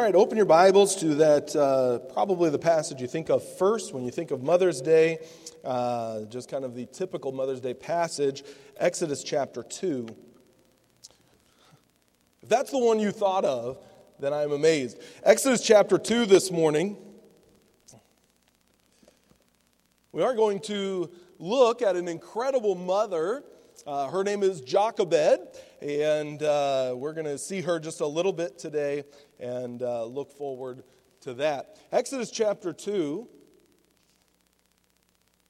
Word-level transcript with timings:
All 0.00 0.06
right, 0.06 0.14
open 0.14 0.38
your 0.38 0.46
Bibles 0.46 0.96
to 0.96 1.14
that, 1.16 1.54
uh, 1.54 1.98
probably 2.14 2.48
the 2.48 2.58
passage 2.58 3.02
you 3.02 3.06
think 3.06 3.28
of 3.28 3.46
first 3.58 3.92
when 3.92 4.02
you 4.02 4.10
think 4.10 4.30
of 4.30 4.42
Mother's 4.42 4.80
Day, 4.80 5.18
uh, 5.62 6.22
just 6.22 6.50
kind 6.50 6.64
of 6.64 6.74
the 6.74 6.86
typical 6.86 7.32
Mother's 7.32 7.60
Day 7.60 7.74
passage, 7.74 8.42
Exodus 8.78 9.22
chapter 9.22 9.62
2. 9.62 10.08
If 12.42 12.48
that's 12.48 12.70
the 12.70 12.78
one 12.78 12.98
you 12.98 13.10
thought 13.10 13.44
of, 13.44 13.76
then 14.18 14.32
I'm 14.32 14.52
amazed. 14.52 14.98
Exodus 15.22 15.60
chapter 15.60 15.98
2 15.98 16.24
this 16.24 16.50
morning. 16.50 16.96
We 20.12 20.22
are 20.22 20.34
going 20.34 20.60
to 20.60 21.10
look 21.38 21.82
at 21.82 21.94
an 21.94 22.08
incredible 22.08 22.74
mother. 22.74 23.44
Uh, 23.86 24.08
her 24.08 24.22
name 24.22 24.42
is 24.42 24.60
Jochebed, 24.60 25.56
and 25.80 26.42
uh, 26.42 26.92
we're 26.94 27.14
going 27.14 27.26
to 27.26 27.38
see 27.38 27.62
her 27.62 27.80
just 27.80 28.02
a 28.02 28.06
little 28.06 28.32
bit 28.32 28.58
today 28.58 29.04
and 29.38 29.82
uh, 29.82 30.04
look 30.04 30.32
forward 30.32 30.82
to 31.22 31.32
that. 31.34 31.78
Exodus 31.90 32.30
chapter 32.30 32.74
2, 32.74 33.26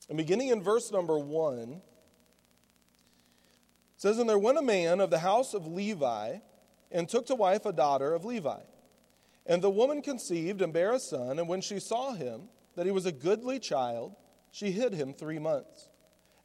and 0.09 0.17
beginning 0.17 0.49
in 0.49 0.63
verse 0.63 0.93
number 0.93 1.19
1, 1.19 1.81
says, 3.97 4.19
And 4.19 4.29
there 4.29 4.39
went 4.39 4.59
a 4.59 4.63
man 4.63 5.01
of 5.01 5.11
the 5.11 5.19
house 5.19 5.53
of 5.53 5.67
Levi 5.67 6.37
and 6.93 7.09
took 7.09 7.27
to 7.27 7.35
wife 7.35 7.67
a 7.67 7.73
daughter 7.73 8.15
of 8.15 8.25
Levi. 8.25 8.61
And 9.45 9.61
the 9.61 9.71
woman 9.71 10.03
conceived 10.03 10.63
and 10.63 10.73
bare 10.73 10.93
a 10.93 11.01
son, 11.01 11.41
and 11.41 11.49
when 11.49 11.61
she 11.61 11.81
saw 11.81 12.13
him, 12.13 12.43
that 12.77 12.87
he 12.87 12.93
was 12.93 13.07
a 13.07 13.13
goodly 13.13 13.59
child, 13.59 14.15
she 14.53 14.71
hid 14.71 14.93
him 14.93 15.15
three 15.15 15.41
months. 15.41 15.90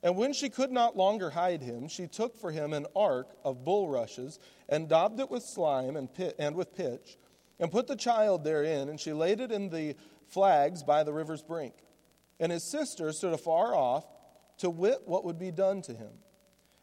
And 0.05 0.15
when 0.15 0.33
she 0.33 0.49
could 0.49 0.71
not 0.71 0.95
longer 0.95 1.31
hide 1.31 1.63
him, 1.63 1.87
she 1.87 2.05
took 2.05 2.37
for 2.37 2.51
him 2.51 2.73
an 2.73 2.85
ark 2.95 3.35
of 3.43 3.65
bulrushes 3.65 4.39
and 4.69 4.87
daubed 4.87 5.19
it 5.19 5.31
with 5.31 5.41
slime 5.41 5.95
and, 5.97 6.13
pit, 6.13 6.35
and 6.37 6.55
with 6.55 6.75
pitch 6.75 7.17
and 7.59 7.71
put 7.71 7.87
the 7.87 7.95
child 7.95 8.43
therein, 8.43 8.87
and 8.87 8.99
she 8.99 9.13
laid 9.13 9.39
it 9.39 9.51
in 9.51 9.69
the 9.69 9.95
flags 10.27 10.83
by 10.83 11.03
the 11.03 11.11
river's 11.11 11.41
brink. 11.41 11.73
And 12.39 12.51
his 12.51 12.63
sister 12.63 13.11
stood 13.13 13.33
afar 13.33 13.73
off 13.73 14.05
to 14.59 14.69
wit 14.69 14.99
what 15.05 15.25
would 15.25 15.39
be 15.39 15.49
done 15.49 15.81
to 15.81 15.93
him. 15.93 16.11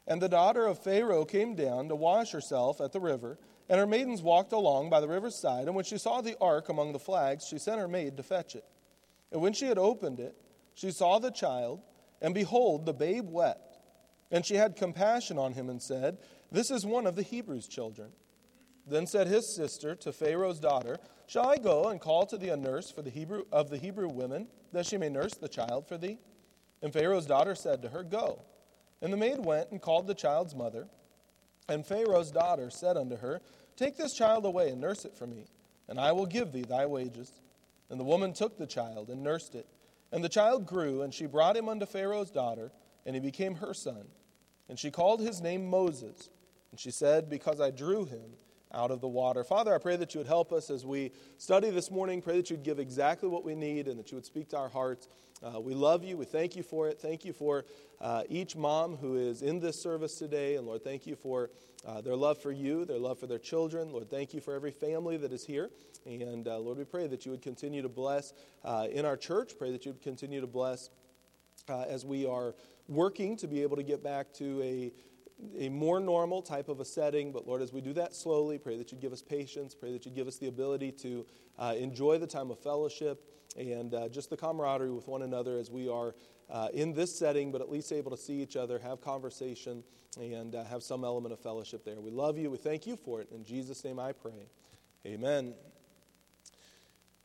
And 0.05 0.21
the 0.21 0.27
daughter 0.27 0.65
of 0.65 0.83
Pharaoh 0.83 1.23
came 1.23 1.55
down 1.55 1.87
to 1.87 1.95
wash 1.95 2.31
herself 2.31 2.81
at 2.81 2.91
the 2.91 2.99
river, 2.99 3.39
and 3.69 3.79
her 3.79 3.87
maidens 3.87 4.21
walked 4.21 4.51
along 4.51 4.89
by 4.89 4.99
the 4.99 5.07
river's 5.07 5.35
side. 5.35 5.67
And 5.67 5.75
when 5.77 5.85
she 5.85 5.97
saw 5.97 6.19
the 6.19 6.35
ark 6.41 6.67
among 6.67 6.91
the 6.91 6.99
flags, 6.99 7.47
she 7.47 7.57
sent 7.57 7.79
her 7.79 7.87
maid 7.87 8.17
to 8.17 8.23
fetch 8.23 8.53
it. 8.53 8.65
And 9.31 9.41
when 9.41 9.53
she 9.53 9.67
had 9.67 9.77
opened 9.77 10.19
it, 10.19 10.35
she 10.73 10.91
saw 10.91 11.19
the 11.19 11.31
child, 11.31 11.79
and 12.23 12.33
behold, 12.33 12.85
the 12.85 12.93
babe 12.93 13.29
wept. 13.29 13.77
And 14.31 14.43
she 14.43 14.55
had 14.55 14.75
compassion 14.75 15.37
on 15.37 15.53
him 15.53 15.69
and 15.69 15.79
said, 15.79 16.17
This 16.51 16.71
is 16.71 16.85
one 16.85 17.05
of 17.05 17.15
the 17.15 17.21
Hebrews' 17.21 17.67
children. 17.67 18.09
Then 18.87 19.05
said 19.05 19.27
his 19.27 19.55
sister 19.55 19.93
to 19.95 20.11
Pharaoh's 20.11 20.59
daughter, 20.59 20.97
Shall 21.27 21.47
I 21.47 21.57
go 21.57 21.89
and 21.89 22.01
call 22.01 22.25
to 22.25 22.37
thee 22.37 22.49
a 22.49 22.57
nurse 22.57 22.89
for 22.89 23.01
the 23.01 23.09
Hebrew 23.09 23.43
of 23.51 23.69
the 23.69 23.77
Hebrew 23.77 24.09
women, 24.09 24.47
that 24.71 24.85
she 24.85 24.97
may 24.97 25.09
nurse 25.09 25.35
the 25.35 25.47
child 25.47 25.87
for 25.87 25.97
thee? 25.97 26.17
And 26.81 26.91
Pharaoh's 26.91 27.25
daughter 27.25 27.55
said 27.55 27.81
to 27.83 27.89
her, 27.89 28.03
Go. 28.03 28.41
And 29.01 29.11
the 29.11 29.17
maid 29.17 29.39
went 29.39 29.71
and 29.71 29.81
called 29.81 30.07
the 30.07 30.15
child's 30.15 30.55
mother. 30.55 30.87
And 31.69 31.85
Pharaoh's 31.85 32.31
daughter 32.31 32.69
said 32.69 32.97
unto 32.97 33.17
her, 33.17 33.41
Take 33.75 33.97
this 33.97 34.13
child 34.13 34.45
away 34.45 34.69
and 34.69 34.81
nurse 34.81 35.05
it 35.05 35.17
for 35.17 35.27
me, 35.27 35.45
and 35.87 35.99
I 35.99 36.11
will 36.11 36.25
give 36.25 36.51
thee 36.51 36.65
thy 36.67 36.85
wages. 36.85 37.31
And 37.89 37.99
the 37.99 38.05
woman 38.05 38.33
took 38.33 38.57
the 38.57 38.67
child 38.67 39.09
and 39.09 39.21
nursed 39.23 39.55
it. 39.55 39.67
And 40.13 40.23
the 40.23 40.29
child 40.29 40.67
grew, 40.67 41.01
and 41.01 41.11
she 41.11 41.25
brought 41.25 41.57
him 41.57 41.67
unto 41.67 41.87
Pharaoh's 41.87 42.29
daughter, 42.29 42.71
and 43.03 43.15
he 43.15 43.19
became 43.19 43.55
her 43.55 43.73
son. 43.73 44.05
And 44.69 44.77
she 44.77 44.91
called 44.91 45.21
his 45.21 45.41
name 45.41 45.67
Moses. 45.67 46.29
And 46.69 46.79
she 46.79 46.91
said, 46.91 47.31
Because 47.31 47.59
I 47.59 47.71
drew 47.71 48.05
him 48.05 48.37
out 48.73 48.91
of 48.91 49.01
the 49.01 49.07
water. 49.07 49.43
Father, 49.43 49.73
I 49.73 49.77
pray 49.77 49.95
that 49.95 50.13
you 50.13 50.19
would 50.19 50.27
help 50.27 50.51
us 50.51 50.69
as 50.69 50.85
we 50.85 51.11
study 51.37 51.69
this 51.69 51.91
morning. 51.91 52.21
Pray 52.21 52.37
that 52.37 52.49
you'd 52.49 52.63
give 52.63 52.79
exactly 52.79 53.29
what 53.29 53.43
we 53.43 53.55
need 53.55 53.87
and 53.87 53.99
that 53.99 54.11
you 54.11 54.15
would 54.15 54.25
speak 54.25 54.49
to 54.49 54.57
our 54.57 54.69
hearts. 54.69 55.07
Uh, 55.43 55.59
we 55.59 55.73
love 55.73 56.03
you. 56.03 56.17
We 56.17 56.25
thank 56.25 56.55
you 56.55 56.63
for 56.63 56.87
it. 56.87 56.99
Thank 56.99 57.25
you 57.25 57.33
for 57.33 57.65
uh, 58.01 58.23
each 58.29 58.55
mom 58.55 58.97
who 58.97 59.17
is 59.17 59.41
in 59.41 59.59
this 59.59 59.81
service 59.81 60.17
today. 60.17 60.55
And 60.55 60.65
Lord, 60.65 60.83
thank 60.83 61.05
you 61.05 61.15
for 61.15 61.51
uh, 61.85 62.01
their 62.01 62.15
love 62.15 62.41
for 62.41 62.51
you, 62.51 62.85
their 62.85 62.97
love 62.97 63.19
for 63.19 63.27
their 63.27 63.39
children. 63.39 63.91
Lord, 63.91 64.09
thank 64.09 64.33
you 64.33 64.39
for 64.39 64.53
every 64.53 64.71
family 64.71 65.17
that 65.17 65.33
is 65.33 65.45
here. 65.45 65.69
And 66.05 66.47
uh, 66.47 66.57
Lord, 66.59 66.77
we 66.77 66.85
pray 66.85 67.07
that 67.07 67.25
you 67.25 67.31
would 67.31 67.41
continue 67.41 67.81
to 67.81 67.89
bless 67.89 68.33
uh, 68.63 68.87
in 68.91 69.05
our 69.05 69.17
church. 69.17 69.53
Pray 69.57 69.71
that 69.71 69.85
you 69.85 69.91
would 69.91 70.01
continue 70.01 70.41
to 70.41 70.47
bless 70.47 70.89
uh, 71.69 71.81
as 71.81 72.05
we 72.05 72.25
are 72.25 72.55
working 72.87 73.37
to 73.37 73.47
be 73.47 73.61
able 73.61 73.75
to 73.77 73.83
get 73.83 74.03
back 74.03 74.33
to 74.33 74.61
a 74.61 74.91
a 75.57 75.69
more 75.69 75.99
normal 75.99 76.41
type 76.41 76.69
of 76.69 76.79
a 76.79 76.85
setting. 76.85 77.31
But 77.31 77.47
Lord, 77.47 77.61
as 77.61 77.73
we 77.73 77.81
do 77.81 77.93
that 77.93 78.15
slowly, 78.15 78.57
pray 78.57 78.77
that 78.77 78.91
you'd 78.91 79.01
give 79.01 79.13
us 79.13 79.21
patience. 79.21 79.75
Pray 79.75 79.91
that 79.93 80.05
you'd 80.05 80.15
give 80.15 80.27
us 80.27 80.37
the 80.37 80.47
ability 80.47 80.91
to 80.93 81.25
uh, 81.57 81.75
enjoy 81.77 82.17
the 82.17 82.27
time 82.27 82.51
of 82.51 82.59
fellowship 82.59 83.23
and 83.57 83.93
uh, 83.93 84.09
just 84.09 84.29
the 84.29 84.37
camaraderie 84.37 84.91
with 84.91 85.07
one 85.07 85.21
another 85.21 85.57
as 85.57 85.69
we 85.69 85.87
are 85.87 86.15
uh, 86.49 86.67
in 86.73 86.93
this 86.93 87.17
setting, 87.17 87.51
but 87.51 87.61
at 87.61 87.69
least 87.69 87.91
able 87.91 88.11
to 88.11 88.17
see 88.17 88.41
each 88.41 88.55
other, 88.55 88.79
have 88.79 89.01
conversation, 89.01 89.83
and 90.19 90.55
uh, 90.55 90.63
have 90.65 90.83
some 90.83 91.03
element 91.03 91.33
of 91.33 91.39
fellowship 91.39 91.83
there. 91.85 91.99
We 91.99 92.11
love 92.11 92.37
you. 92.37 92.51
We 92.51 92.57
thank 92.57 92.85
you 92.85 92.97
for 92.97 93.21
it. 93.21 93.29
In 93.31 93.43
Jesus' 93.45 93.83
name 93.83 93.99
I 93.99 94.11
pray. 94.11 94.49
Amen. 95.05 95.53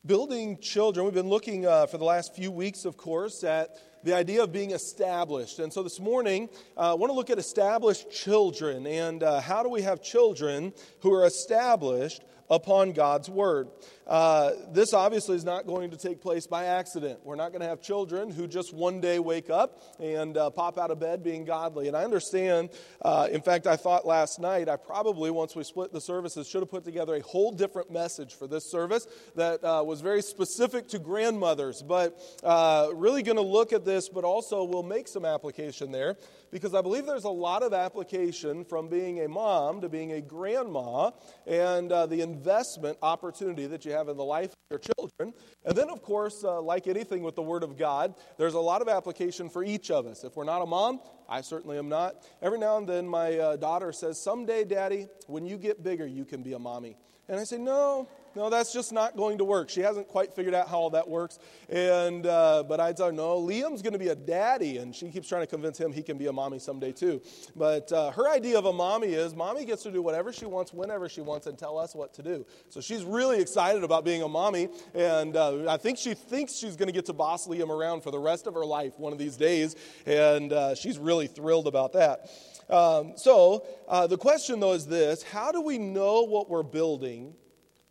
Building 0.06 0.58
children, 0.60 1.04
we've 1.04 1.14
been 1.14 1.28
looking 1.28 1.66
uh, 1.66 1.86
for 1.86 1.98
the 1.98 2.04
last 2.04 2.34
few 2.34 2.50
weeks, 2.50 2.84
of 2.84 2.96
course, 2.96 3.44
at 3.44 3.76
the 4.02 4.14
idea 4.14 4.42
of 4.42 4.52
being 4.52 4.70
established. 4.70 5.58
And 5.58 5.72
so 5.72 5.82
this 5.82 6.00
morning, 6.00 6.48
uh, 6.76 6.92
I 6.92 6.94
want 6.94 7.10
to 7.10 7.14
look 7.14 7.30
at 7.30 7.38
established 7.38 8.10
children 8.10 8.86
and 8.86 9.22
uh, 9.22 9.40
how 9.40 9.62
do 9.62 9.68
we 9.68 9.82
have 9.82 10.02
children 10.02 10.72
who 11.00 11.12
are 11.12 11.26
established 11.26 12.22
upon 12.50 12.92
God's 12.92 13.28
word. 13.28 13.68
Uh, 14.06 14.52
this 14.72 14.94
obviously 14.94 15.36
is 15.36 15.44
not 15.44 15.66
going 15.66 15.90
to 15.90 15.96
take 15.96 16.22
place 16.22 16.46
by 16.46 16.64
accident. 16.64 17.20
We're 17.24 17.36
not 17.36 17.50
going 17.50 17.60
to 17.60 17.68
have 17.68 17.82
children 17.82 18.30
who 18.30 18.46
just 18.46 18.72
one 18.72 19.02
day 19.02 19.18
wake 19.18 19.50
up 19.50 19.82
and 20.00 20.36
uh, 20.36 20.48
pop 20.48 20.78
out 20.78 20.90
of 20.90 20.98
bed 20.98 21.22
being 21.22 21.44
godly. 21.44 21.88
And 21.88 21.96
I 21.96 22.04
understand, 22.04 22.70
uh, 23.02 23.28
in 23.30 23.42
fact, 23.42 23.66
I 23.66 23.76
thought 23.76 24.06
last 24.06 24.40
night, 24.40 24.68
I 24.68 24.76
probably, 24.76 25.30
once 25.30 25.54
we 25.54 25.62
split 25.62 25.92
the 25.92 26.00
services, 26.00 26.48
should 26.48 26.62
have 26.62 26.70
put 26.70 26.84
together 26.84 27.16
a 27.16 27.20
whole 27.20 27.52
different 27.52 27.90
message 27.90 28.34
for 28.34 28.46
this 28.46 28.70
service 28.70 29.06
that 29.36 29.62
uh, 29.62 29.82
was 29.84 30.00
very 30.00 30.22
specific 30.22 30.88
to 30.88 30.98
grandmothers. 30.98 31.82
But 31.82 32.18
uh, 32.42 32.88
really 32.94 33.22
going 33.22 33.36
to 33.36 33.42
look 33.42 33.74
at 33.74 33.84
this, 33.84 34.08
but 34.08 34.24
also 34.24 34.64
we'll 34.64 34.82
make 34.82 35.06
some 35.06 35.26
application 35.26 35.92
there 35.92 36.16
because 36.50 36.74
I 36.74 36.82
believe 36.82 37.06
there's 37.06 37.24
a 37.24 37.30
lot 37.30 37.62
of 37.62 37.72
application 37.72 38.64
from 38.64 38.88
being 38.88 39.20
a 39.20 39.28
mom 39.28 39.80
to 39.80 39.88
being 39.88 40.12
a 40.12 40.20
grandma 40.20 41.10
and 41.46 41.90
uh, 41.92 42.06
the 42.06 42.20
investment 42.20 42.98
opportunity 43.02 43.66
that 43.66 43.84
you 43.84 43.92
have 43.92 44.08
in 44.08 44.16
the 44.16 44.24
life 44.24 44.52
of 44.52 44.56
your 44.70 44.78
children. 44.78 45.34
And 45.64 45.76
then, 45.76 45.90
of 45.90 46.02
course, 46.02 46.44
uh, 46.44 46.60
like 46.60 46.86
anything 46.86 47.22
with 47.22 47.34
the 47.34 47.42
Word 47.42 47.62
of 47.62 47.76
God, 47.76 48.14
there's 48.36 48.54
a 48.54 48.60
lot 48.60 48.82
of 48.82 48.88
application 48.88 49.48
for 49.48 49.64
each 49.64 49.90
of 49.90 50.06
us. 50.06 50.24
If 50.24 50.36
we're 50.36 50.44
not 50.44 50.62
a 50.62 50.66
mom, 50.66 51.00
I 51.28 51.40
certainly 51.40 51.78
am 51.78 51.88
not. 51.88 52.26
Every 52.40 52.58
now 52.58 52.78
and 52.78 52.88
then, 52.88 53.06
my 53.06 53.38
uh, 53.38 53.56
daughter 53.56 53.92
says, 53.92 54.20
Someday, 54.20 54.64
Daddy, 54.64 55.08
when 55.26 55.44
you 55.44 55.58
get 55.58 55.82
bigger, 55.82 56.06
you 56.06 56.24
can 56.24 56.42
be 56.42 56.54
a 56.54 56.58
mommy. 56.58 56.96
And 57.28 57.38
I 57.38 57.44
say, 57.44 57.58
No, 57.58 58.08
no, 58.34 58.50
that's 58.50 58.72
just 58.72 58.92
not 58.92 59.16
going 59.16 59.38
to 59.38 59.44
work. 59.44 59.70
She 59.70 59.80
hasn't 59.80 60.08
quite 60.08 60.32
figured 60.32 60.54
out 60.54 60.68
how 60.68 60.78
all 60.78 60.90
that 60.90 61.08
works. 61.08 61.38
And, 61.68 62.26
uh, 62.26 62.64
but 62.68 62.80
I 62.80 62.92
her, 62.98 63.10
no, 63.10 63.40
Liam's 63.40 63.82
going 63.82 63.92
to 63.92 63.98
be 63.98 64.08
a 64.08 64.14
daddy. 64.14 64.78
And 64.78 64.94
she 64.94 65.10
keeps 65.10 65.28
trying 65.28 65.42
to 65.42 65.46
convince 65.46 65.78
him 65.78 65.92
he 65.92 66.02
can 66.02 66.18
be 66.18 66.26
a 66.26 66.32
mommy 66.32 66.58
someday 66.58 66.92
too. 66.92 67.20
But 67.56 67.90
uh, 67.92 68.10
her 68.12 68.30
idea 68.30 68.58
of 68.58 68.64
a 68.64 68.72
mommy 68.72 69.08
is 69.08 69.34
mommy 69.34 69.64
gets 69.64 69.82
to 69.84 69.90
do 69.90 70.02
whatever 70.02 70.32
she 70.32 70.46
wants, 70.46 70.72
whenever 70.72 71.08
she 71.08 71.20
wants, 71.20 71.46
and 71.46 71.58
tell 71.58 71.78
us 71.78 71.94
what 71.94 72.14
to 72.14 72.22
do. 72.22 72.46
So 72.68 72.80
she's 72.80 73.04
really 73.04 73.40
excited 73.40 73.84
about 73.84 74.04
being 74.04 74.22
a 74.22 74.28
mommy. 74.28 74.68
And 74.94 75.36
uh, 75.36 75.70
I 75.70 75.76
think 75.76 75.98
she 75.98 76.14
thinks 76.14 76.54
she's 76.54 76.76
going 76.76 76.88
to 76.88 76.92
get 76.92 77.06
to 77.06 77.12
boss 77.12 77.46
Liam 77.46 77.70
around 77.70 78.02
for 78.02 78.10
the 78.10 78.18
rest 78.18 78.46
of 78.46 78.54
her 78.54 78.64
life 78.64 78.98
one 78.98 79.12
of 79.12 79.18
these 79.18 79.36
days. 79.36 79.76
And 80.06 80.52
uh, 80.52 80.74
she's 80.74 80.98
really 80.98 81.26
thrilled 81.26 81.66
about 81.66 81.92
that. 81.94 82.30
Um, 82.70 83.14
so 83.16 83.66
uh, 83.88 84.06
the 84.06 84.18
question, 84.18 84.60
though, 84.60 84.72
is 84.72 84.86
this 84.86 85.22
How 85.22 85.52
do 85.52 85.60
we 85.60 85.78
know 85.78 86.22
what 86.22 86.50
we're 86.50 86.62
building? 86.62 87.34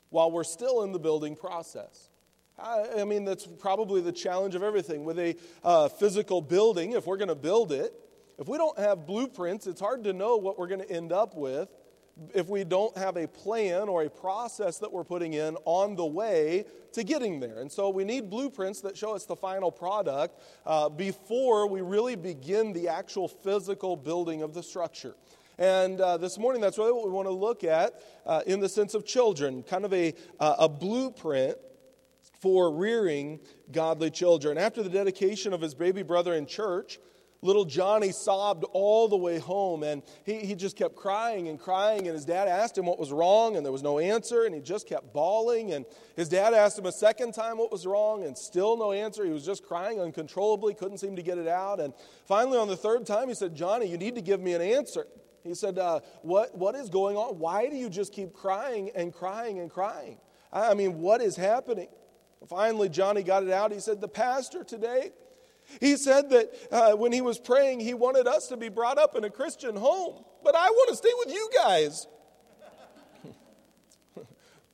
While 0.09 0.31
we're 0.31 0.43
still 0.43 0.83
in 0.83 0.91
the 0.91 0.99
building 0.99 1.35
process. 1.35 2.09
I, 2.59 3.03
mean, 3.03 3.23
that's 3.23 3.45
probably 3.45 4.01
the 4.01 4.11
challenge 4.11 4.55
of 4.55 4.63
everything. 4.63 5.05
With 5.05 5.19
a 5.19 5.35
uh, 5.63 5.89
physical 5.89 6.41
building, 6.41 6.93
if 6.93 7.05
we're 7.05 7.17
going 7.17 7.27
to 7.27 7.35
build 7.35 7.71
it, 7.71 7.93
if 8.39 8.47
we 8.47 8.57
don't 8.57 8.77
have 8.79 9.05
blueprints, 9.05 9.67
it's 9.67 9.81
hard 9.81 10.03
to 10.05 10.13
know 10.13 10.37
what 10.37 10.57
we're 10.57 10.67
going 10.67 10.81
to 10.81 10.91
end 10.91 11.11
up 11.11 11.35
with 11.35 11.69
if 12.33 12.49
we 12.49 12.63
don't 12.63 12.97
have 12.97 13.15
a 13.15 13.27
plan 13.27 13.87
or 13.87 14.03
a 14.03 14.09
process 14.09 14.79
that 14.79 14.91
we're 14.91 15.03
putting 15.03 15.33
in 15.33 15.55
on 15.65 15.95
the 15.95 16.05
way 16.05 16.65
to 16.93 17.03
getting 17.03 17.39
there. 17.39 17.59
And 17.59 17.71
so 17.71 17.89
we 17.89 18.03
need 18.03 18.29
blueprints 18.29 18.81
that 18.81 18.97
show 18.97 19.13
us 19.13 19.25
the 19.25 19.35
final 19.35 19.71
product 19.71 20.41
uh, 20.65 20.89
before 20.89 21.67
we 21.67 21.81
really 21.81 22.15
begin 22.15 22.73
the 22.73 22.87
actual 22.87 23.27
physical 23.27 23.95
building 23.95 24.41
of 24.41 24.53
the 24.53 24.63
structure. 24.63 25.15
And 25.57 25.99
uh, 25.99 26.17
this 26.17 26.37
morning, 26.37 26.61
that's 26.61 26.77
really 26.77 26.91
what 26.91 27.05
we 27.05 27.11
want 27.11 27.27
to 27.27 27.33
look 27.33 27.63
at 27.63 27.99
uh, 28.25 28.41
in 28.45 28.59
the 28.59 28.69
sense 28.69 28.93
of 28.93 29.05
children, 29.05 29.63
kind 29.63 29.85
of 29.85 29.93
a, 29.93 30.13
uh, 30.39 30.55
a 30.59 30.69
blueprint 30.69 31.57
for 32.39 32.71
rearing 32.71 33.39
godly 33.71 34.11
children. 34.11 34.57
After 34.57 34.83
the 34.83 34.89
dedication 34.89 35.53
of 35.53 35.61
his 35.61 35.73
baby 35.73 36.03
brother 36.03 36.35
in 36.35 36.45
church, 36.45 36.99
Little 37.41 37.65
Johnny 37.65 38.11
sobbed 38.11 38.65
all 38.73 39.07
the 39.07 39.17
way 39.17 39.39
home, 39.39 39.83
and 39.83 40.03
he, 40.25 40.39
he 40.39 40.55
just 40.55 40.75
kept 40.75 40.95
crying 40.95 41.47
and 41.47 41.59
crying. 41.59 42.07
And 42.07 42.15
his 42.15 42.25
dad 42.25 42.47
asked 42.47 42.77
him 42.77 42.85
what 42.85 42.99
was 42.99 43.11
wrong, 43.11 43.55
and 43.55 43.65
there 43.65 43.71
was 43.71 43.83
no 43.83 43.99
answer, 43.99 44.45
and 44.45 44.53
he 44.53 44.61
just 44.61 44.87
kept 44.87 45.13
bawling. 45.13 45.73
And 45.73 45.85
his 46.15 46.29
dad 46.29 46.53
asked 46.53 46.77
him 46.77 46.85
a 46.85 46.91
second 46.91 47.33
time 47.33 47.57
what 47.57 47.71
was 47.71 47.85
wrong, 47.85 48.23
and 48.23 48.37
still 48.37 48.77
no 48.77 48.91
answer. 48.91 49.23
He 49.23 49.31
was 49.31 49.45
just 49.45 49.63
crying 49.63 49.99
uncontrollably, 49.99 50.75
couldn't 50.75 50.97
seem 50.99 51.15
to 51.15 51.23
get 51.23 51.37
it 51.37 51.47
out. 51.47 51.79
And 51.79 51.93
finally, 52.27 52.57
on 52.57 52.67
the 52.67 52.77
third 52.77 53.07
time, 53.07 53.27
he 53.27 53.33
said, 53.33 53.55
Johnny, 53.55 53.87
you 53.87 53.97
need 53.97 54.15
to 54.15 54.21
give 54.21 54.39
me 54.39 54.53
an 54.53 54.61
answer. 54.61 55.07
He 55.47 55.55
said, 55.55 55.79
uh, 55.79 56.01
what, 56.21 56.57
what 56.57 56.75
is 56.75 56.89
going 56.89 57.17
on? 57.17 57.39
Why 57.39 57.69
do 57.69 57.75
you 57.75 57.89
just 57.89 58.13
keep 58.13 58.33
crying 58.33 58.91
and 58.95 59.13
crying 59.13 59.59
and 59.59 59.69
crying? 59.69 60.17
I 60.51 60.73
mean, 60.73 60.99
what 60.99 61.21
is 61.21 61.35
happening? 61.35 61.87
Finally, 62.47 62.89
Johnny 62.89 63.23
got 63.23 63.43
it 63.43 63.51
out. 63.51 63.71
He 63.71 63.79
said, 63.79 63.99
The 63.99 64.07
pastor 64.07 64.63
today, 64.63 65.11
he 65.81 65.97
said 65.97 66.29
that 66.29 66.53
uh, 66.71 66.95
when 66.95 67.11
he 67.11 67.21
was 67.21 67.39
praying, 67.39 67.79
he 67.79 67.93
wanted 67.93 68.27
us 68.27 68.47
to 68.47 68.57
be 68.57 68.69
brought 68.69 68.97
up 68.97 69.15
in 69.15 69.23
a 69.23 69.29
Christian 69.29 69.75
home, 69.75 70.23
but 70.43 70.55
I 70.55 70.69
want 70.69 70.89
to 70.89 70.95
stay 70.95 71.11
with 71.19 71.33
you 71.33 71.49
guys. 71.55 72.07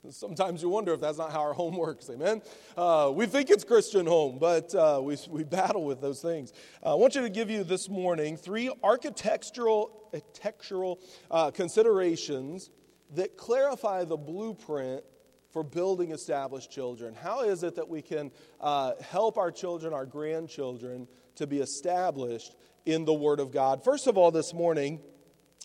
Sometimes 0.09 0.61
you 0.61 0.67
wonder 0.67 0.93
if 0.93 0.99
that's 0.99 1.17
not 1.17 1.31
how 1.31 1.39
our 1.39 1.53
home 1.53 1.77
works, 1.77 2.09
amen? 2.09 2.41
Uh, 2.75 3.09
we 3.15 3.25
think 3.25 3.49
it's 3.49 3.63
Christian 3.63 4.05
home, 4.05 4.37
but 4.37 4.75
uh, 4.75 4.99
we, 5.01 5.17
we 5.29 5.45
battle 5.45 5.85
with 5.85 6.01
those 6.01 6.21
things. 6.21 6.51
Uh, 6.85 6.91
I 6.91 6.95
want 6.95 7.15
you 7.15 7.21
to 7.21 7.29
give 7.29 7.49
you 7.49 7.63
this 7.63 7.87
morning 7.87 8.35
three 8.35 8.69
architectural, 8.83 10.09
architectural 10.13 10.99
uh, 11.31 11.51
considerations 11.51 12.69
that 13.15 13.37
clarify 13.37 14.03
the 14.03 14.17
blueprint 14.17 15.05
for 15.51 15.63
building 15.63 16.11
established 16.11 16.69
children. 16.69 17.13
How 17.13 17.43
is 17.43 17.63
it 17.63 17.75
that 17.75 17.87
we 17.87 18.01
can 18.01 18.31
uh, 18.59 18.93
help 19.01 19.37
our 19.37 19.51
children, 19.51 19.93
our 19.93 20.05
grandchildren, 20.05 21.07
to 21.35 21.47
be 21.47 21.59
established 21.59 22.55
in 22.85 23.05
the 23.05 23.13
Word 23.13 23.39
of 23.39 23.51
God? 23.51 23.85
First 23.85 24.07
of 24.07 24.17
all, 24.17 24.31
this 24.31 24.53
morning, 24.53 24.99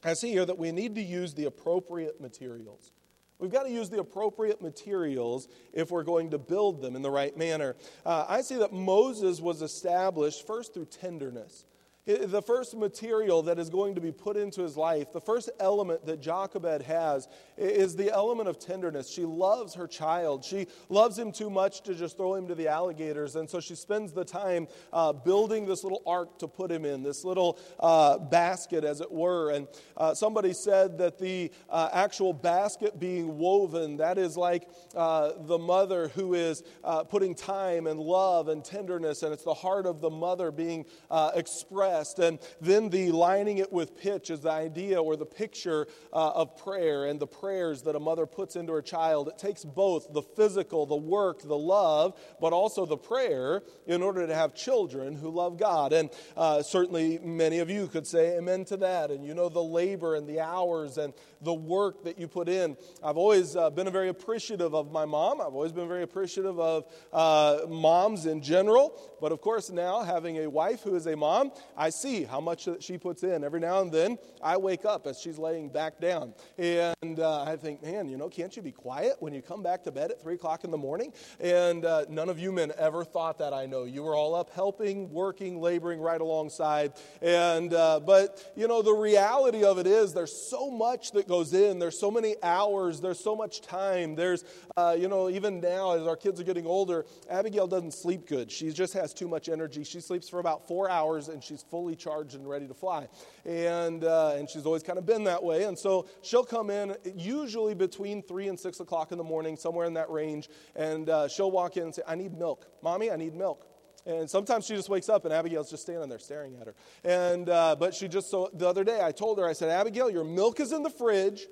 I 0.04 0.14
see 0.14 0.30
here 0.30 0.46
that 0.46 0.58
we 0.58 0.70
need 0.70 0.94
to 0.94 1.02
use 1.02 1.34
the 1.34 1.46
appropriate 1.46 2.20
materials. 2.20 2.92
We've 3.38 3.52
got 3.52 3.64
to 3.64 3.70
use 3.70 3.88
the 3.88 4.00
appropriate 4.00 4.60
materials 4.60 5.48
if 5.72 5.90
we're 5.90 6.02
going 6.02 6.30
to 6.30 6.38
build 6.38 6.82
them 6.82 6.96
in 6.96 7.02
the 7.02 7.10
right 7.10 7.36
manner. 7.36 7.76
Uh, 8.04 8.26
I 8.28 8.40
see 8.40 8.56
that 8.56 8.72
Moses 8.72 9.40
was 9.40 9.62
established 9.62 10.46
first 10.46 10.74
through 10.74 10.86
tenderness 10.86 11.64
the 12.08 12.40
first 12.40 12.74
material 12.74 13.42
that 13.42 13.58
is 13.58 13.68
going 13.68 13.94
to 13.94 14.00
be 14.00 14.10
put 14.10 14.38
into 14.38 14.62
his 14.62 14.78
life, 14.78 15.12
the 15.12 15.20
first 15.20 15.50
element 15.60 16.06
that 16.06 16.22
Jochebed 16.22 16.82
has 16.82 17.28
is 17.58 17.96
the 17.96 18.10
element 18.10 18.48
of 18.48 18.58
tenderness. 18.58 19.10
She 19.10 19.26
loves 19.26 19.74
her 19.74 19.86
child. 19.86 20.42
She 20.42 20.68
loves 20.88 21.18
him 21.18 21.32
too 21.32 21.50
much 21.50 21.82
to 21.82 21.94
just 21.94 22.16
throw 22.16 22.34
him 22.34 22.48
to 22.48 22.54
the 22.54 22.66
alligators. 22.66 23.36
And 23.36 23.48
so 23.48 23.60
she 23.60 23.74
spends 23.74 24.12
the 24.12 24.24
time 24.24 24.68
uh, 24.90 25.12
building 25.12 25.66
this 25.66 25.84
little 25.84 26.02
ark 26.06 26.38
to 26.38 26.48
put 26.48 26.70
him 26.70 26.86
in, 26.86 27.02
this 27.02 27.24
little 27.24 27.58
uh, 27.78 28.16
basket, 28.16 28.84
as 28.84 29.02
it 29.02 29.12
were. 29.12 29.50
And 29.50 29.68
uh, 29.98 30.14
somebody 30.14 30.54
said 30.54 30.96
that 30.98 31.18
the 31.18 31.50
uh, 31.68 31.90
actual 31.92 32.32
basket 32.32 32.98
being 32.98 33.36
woven, 33.36 33.98
that 33.98 34.16
is 34.16 34.34
like 34.34 34.66
uh, 34.96 35.32
the 35.40 35.58
mother 35.58 36.08
who 36.08 36.32
is 36.32 36.62
uh, 36.84 37.04
putting 37.04 37.34
time 37.34 37.86
and 37.86 38.00
love 38.00 38.48
and 38.48 38.64
tenderness, 38.64 39.22
and 39.22 39.34
it's 39.34 39.44
the 39.44 39.52
heart 39.52 39.84
of 39.84 40.00
the 40.00 40.10
mother 40.10 40.50
being 40.50 40.86
expressed 41.34 41.97
and 42.18 42.38
then 42.60 42.88
the 42.90 43.10
lining 43.12 43.58
it 43.58 43.72
with 43.72 43.96
pitch 43.96 44.30
is 44.30 44.40
the 44.40 44.50
idea 44.50 45.00
or 45.02 45.16
the 45.16 45.26
picture 45.26 45.86
uh, 46.12 46.30
of 46.30 46.56
prayer 46.56 47.06
and 47.06 47.18
the 47.20 47.26
prayers 47.26 47.82
that 47.82 47.96
a 47.96 48.00
mother 48.00 48.26
puts 48.26 48.56
into 48.56 48.72
her 48.72 48.82
child. 48.82 49.28
It 49.28 49.38
takes 49.38 49.64
both 49.64 50.12
the 50.12 50.22
physical, 50.22 50.86
the 50.86 50.96
work, 50.96 51.42
the 51.42 51.56
love, 51.56 52.18
but 52.40 52.52
also 52.52 52.86
the 52.86 52.96
prayer 52.96 53.62
in 53.86 54.02
order 54.02 54.26
to 54.26 54.34
have 54.34 54.54
children 54.54 55.14
who 55.14 55.30
love 55.30 55.58
God. 55.58 55.92
And 55.92 56.10
uh, 56.36 56.62
certainly 56.62 57.18
many 57.18 57.58
of 57.58 57.70
you 57.70 57.86
could 57.86 58.06
say 58.06 58.38
amen 58.38 58.64
to 58.66 58.76
that. 58.78 59.10
And 59.10 59.24
you 59.24 59.34
know 59.34 59.48
the 59.48 59.62
labor 59.62 60.14
and 60.14 60.26
the 60.26 60.40
hours 60.40 60.98
and 60.98 61.12
the 61.40 61.54
work 61.54 62.04
that 62.04 62.18
you 62.18 62.28
put 62.28 62.48
in. 62.48 62.76
I've 63.02 63.16
always 63.16 63.56
uh, 63.56 63.70
been 63.70 63.90
very 63.90 64.08
appreciative 64.08 64.74
of 64.74 64.92
my 64.92 65.04
mom. 65.04 65.40
I've 65.40 65.54
always 65.54 65.72
been 65.72 65.88
very 65.88 66.02
appreciative 66.02 66.58
of 66.58 66.86
uh, 67.12 67.60
moms 67.68 68.26
in 68.26 68.42
general. 68.42 69.00
But 69.20 69.32
of 69.32 69.40
course, 69.40 69.70
now 69.70 70.02
having 70.02 70.38
a 70.38 70.48
wife 70.48 70.82
who 70.82 70.94
is 70.94 71.06
a 71.06 71.16
mom, 71.16 71.52
I 71.76 71.87
see 71.90 72.24
how 72.24 72.40
much 72.40 72.68
she 72.80 72.98
puts 72.98 73.22
in. 73.22 73.44
Every 73.44 73.60
now 73.60 73.80
and 73.80 73.92
then, 73.92 74.18
I 74.42 74.56
wake 74.56 74.84
up 74.84 75.06
as 75.06 75.20
she's 75.20 75.38
laying 75.38 75.68
back 75.68 76.00
down. 76.00 76.34
And 76.56 77.20
uh, 77.20 77.42
I 77.42 77.56
think, 77.56 77.82
man, 77.82 78.08
you 78.08 78.16
know, 78.16 78.28
can't 78.28 78.54
you 78.56 78.62
be 78.62 78.72
quiet 78.72 79.16
when 79.20 79.34
you 79.34 79.42
come 79.42 79.62
back 79.62 79.84
to 79.84 79.92
bed 79.92 80.10
at 80.10 80.20
3 80.20 80.34
o'clock 80.34 80.64
in 80.64 80.70
the 80.70 80.78
morning? 80.78 81.12
And 81.40 81.84
uh, 81.84 82.06
none 82.08 82.28
of 82.28 82.38
you 82.38 82.52
men 82.52 82.72
ever 82.78 83.04
thought 83.04 83.38
that, 83.38 83.52
I 83.52 83.66
know. 83.66 83.84
You 83.84 84.02
were 84.02 84.14
all 84.14 84.34
up 84.34 84.50
helping, 84.50 85.10
working, 85.10 85.60
laboring 85.60 86.00
right 86.00 86.20
alongside. 86.20 86.92
And, 87.22 87.72
uh, 87.72 88.00
but, 88.00 88.52
you 88.56 88.68
know, 88.68 88.82
the 88.82 88.92
reality 88.92 89.64
of 89.64 89.78
it 89.78 89.86
is 89.86 90.12
there's 90.12 90.48
so 90.48 90.70
much 90.70 91.12
that 91.12 91.28
goes 91.28 91.54
in. 91.54 91.78
There's 91.78 91.98
so 91.98 92.10
many 92.10 92.36
hours. 92.42 93.00
There's 93.00 93.20
so 93.20 93.36
much 93.36 93.60
time. 93.60 94.14
There's, 94.14 94.44
uh, 94.76 94.96
you 94.98 95.08
know, 95.08 95.28
even 95.28 95.60
now 95.60 95.92
as 95.92 96.06
our 96.06 96.16
kids 96.16 96.40
are 96.40 96.44
getting 96.44 96.66
older, 96.66 97.04
Abigail 97.30 97.66
doesn't 97.66 97.94
sleep 97.94 98.26
good. 98.26 98.50
She 98.50 98.70
just 98.72 98.94
has 98.94 99.12
too 99.14 99.28
much 99.28 99.48
energy. 99.48 99.84
She 99.84 100.00
sleeps 100.00 100.28
for 100.28 100.40
about 100.40 100.66
four 100.66 100.90
hours 100.90 101.28
and 101.28 101.42
she's 101.42 101.62
fully 101.70 101.96
charged 101.96 102.34
and 102.34 102.48
ready 102.48 102.66
to 102.66 102.74
fly. 102.74 103.08
And, 103.44 104.04
uh, 104.04 104.34
and 104.36 104.48
she's 104.48 104.66
always 104.66 104.82
kind 104.82 104.98
of 104.98 105.06
been 105.06 105.24
that 105.24 105.42
way. 105.42 105.64
And 105.64 105.78
so 105.78 106.06
she'll 106.22 106.44
come 106.44 106.70
in 106.70 106.96
usually 107.14 107.74
between 107.74 108.22
three 108.22 108.48
and 108.48 108.58
six 108.58 108.80
o'clock 108.80 109.12
in 109.12 109.18
the 109.18 109.24
morning, 109.24 109.56
somewhere 109.56 109.86
in 109.86 109.94
that 109.94 110.10
range. 110.10 110.48
And 110.76 111.08
uh, 111.08 111.28
she'll 111.28 111.50
walk 111.50 111.76
in 111.76 111.84
and 111.84 111.94
say, 111.94 112.02
I 112.06 112.14
need 112.14 112.36
milk. 112.36 112.66
Mommy, 112.82 113.10
I 113.10 113.16
need 113.16 113.34
milk. 113.34 113.66
And 114.06 114.28
sometimes 114.28 114.64
she 114.66 114.74
just 114.74 114.88
wakes 114.88 115.08
up 115.08 115.26
and 115.26 115.34
Abigail's 115.34 115.68
just 115.68 115.82
standing 115.82 116.08
there 116.08 116.18
staring 116.18 116.56
at 116.56 116.66
her. 116.66 116.74
And, 117.04 117.48
uh, 117.48 117.76
but 117.78 117.94
she 117.94 118.08
just, 118.08 118.30
so 118.30 118.50
the 118.54 118.66
other 118.66 118.82
day 118.82 119.00
I 119.02 119.12
told 119.12 119.38
her, 119.38 119.46
I 119.46 119.52
said, 119.52 119.68
Abigail, 119.68 120.10
your 120.10 120.24
milk 120.24 120.60
is 120.60 120.72
in 120.72 120.82
the 120.82 120.90
fridge. 120.90 121.46